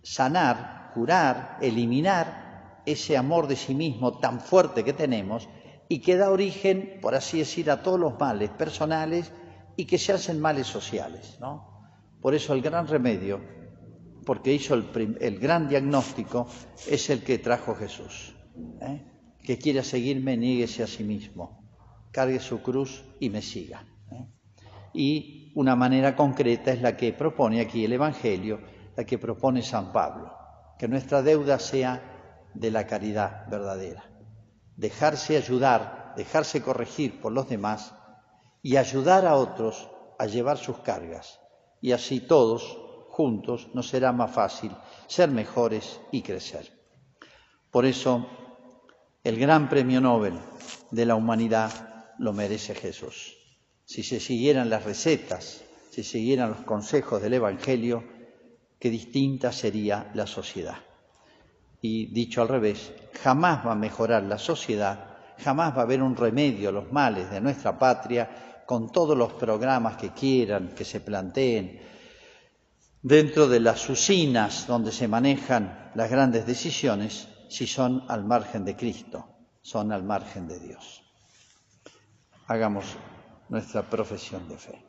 sanar, 0.02 0.90
curar, 0.96 1.60
eliminar 1.62 2.82
ese 2.88 3.18
amor 3.18 3.48
de 3.48 3.56
sí 3.56 3.76
mismo 3.76 4.18
tan 4.18 4.42
fuerte 4.42 4.84
que 4.84 4.94
tenemos 4.94 5.48
y 5.88 6.00
que 6.00 6.18
da 6.18 6.32
origen, 6.32 6.98
por 7.04 7.14
así 7.14 7.38
decir, 7.38 7.70
a 7.70 7.84
todos 7.84 8.00
los 8.00 8.20
males 8.20 8.50
personales 8.50 9.32
y 9.80 9.86
que 9.86 9.98
se 9.98 10.12
hacen 10.12 10.42
males 10.42 10.68
sociales. 10.68 11.38
¿no? 11.40 11.88
Por 12.20 12.36
eso 12.36 12.52
el 12.52 12.62
gran 12.62 12.86
remedio, 12.86 13.40
porque 14.26 14.54
hizo 14.54 14.74
el, 14.74 15.18
el 15.22 15.40
gran 15.40 15.70
diagnóstico, 15.70 16.50
es 16.86 17.10
el 17.10 17.24
que 17.24 17.38
trajo 17.38 17.74
Jesús. 17.76 18.36
¿eh? 18.82 19.06
Que 19.42 19.58
quiera 19.58 19.82
seguirme, 19.82 20.36
nieguese 20.36 20.84
a 20.84 20.88
sí 20.88 21.06
mismo, 21.06 21.64
cargue 22.12 22.42
su 22.42 22.62
cruz 22.62 23.06
y 23.22 23.30
me 23.30 23.42
siga. 23.42 23.86
¿eh? 24.12 24.28
Y 24.94 25.54
una 25.56 25.78
manera 25.78 26.14
concreta 26.14 26.74
es 26.74 26.82
la 26.82 26.98
que 26.98 27.14
propone 27.14 27.62
aquí 27.62 27.86
el 27.86 27.94
Evangelio, 27.94 28.60
la 28.98 29.06
que 29.06 29.18
propone 29.18 29.62
San 29.62 29.94
Pablo, 29.94 30.34
que 30.78 30.90
nuestra 30.90 31.22
deuda 31.22 31.58
sea 31.58 32.50
de 32.54 32.70
la 32.70 32.86
caridad 32.86 33.48
verdadera 33.50 34.10
dejarse 34.80 35.36
ayudar, 35.36 36.14
dejarse 36.16 36.62
corregir 36.62 37.20
por 37.20 37.34
los 37.34 37.50
demás 37.50 37.94
y 38.62 38.78
ayudar 38.78 39.26
a 39.26 39.36
otros 39.36 39.90
a 40.18 40.26
llevar 40.26 40.58
sus 40.58 40.80
cargas. 40.80 41.40
Y 41.82 41.94
así 41.94 42.20
todos, 42.20 42.78
juntos, 43.10 43.70
nos 43.74 43.88
será 43.88 44.12
más 44.12 44.32
fácil 44.32 44.72
ser 45.08 45.30
mejores 45.30 46.00
y 46.12 46.22
crecer. 46.22 46.72
Por 47.72 47.86
eso, 47.86 48.28
el 49.24 49.38
gran 49.40 49.70
premio 49.70 50.02
Nobel 50.02 50.34
de 50.92 51.06
la 51.06 51.16
humanidad 51.16 52.14
lo 52.18 52.34
merece 52.34 52.76
Jesús. 52.76 53.38
Si 53.86 54.04
se 54.04 54.20
siguieran 54.20 54.70
las 54.70 54.84
recetas, 54.84 55.64
si 55.90 56.04
siguieran 56.04 56.52
los 56.52 56.62
consejos 56.62 57.22
del 57.22 57.34
Evangelio, 57.34 58.04
qué 58.78 58.90
distinta 58.90 59.52
sería 59.52 60.12
la 60.14 60.28
sociedad. 60.28 60.78
Y 61.82 62.08
dicho 62.08 62.42
al 62.42 62.50
revés, 62.50 62.92
jamás 63.24 63.66
va 63.66 63.72
a 63.72 63.76
mejorar 63.76 64.24
la 64.24 64.38
sociedad, 64.38 65.18
jamás 65.38 65.74
va 65.76 65.82
a 65.82 65.84
haber 65.84 66.04
un 66.04 66.16
remedio 66.16 66.70
a 66.70 66.74
los 66.74 66.92
males 66.92 67.32
de 67.32 67.42
nuestra 67.42 67.80
patria 67.80 68.49
con 68.70 68.92
todos 68.92 69.18
los 69.18 69.34
programas 69.34 69.98
que 69.98 70.12
quieran, 70.12 70.76
que 70.76 70.86
se 70.86 71.00
planteen, 71.00 71.82
dentro 73.02 73.48
de 73.48 73.60
las 73.60 73.90
usinas 73.90 74.68
donde 74.68 74.92
se 74.92 75.08
manejan 75.08 75.92
las 75.96 76.12
grandes 76.12 76.46
decisiones, 76.46 77.30
si 77.50 77.66
son 77.66 78.04
al 78.08 78.26
margen 78.26 78.64
de 78.66 78.76
Cristo, 78.76 79.28
son 79.64 79.92
al 79.92 80.04
margen 80.04 80.48
de 80.48 80.60
Dios. 80.60 81.02
Hagamos 82.46 82.86
nuestra 83.50 83.90
profesión 83.90 84.48
de 84.48 84.58
fe. 84.60 84.86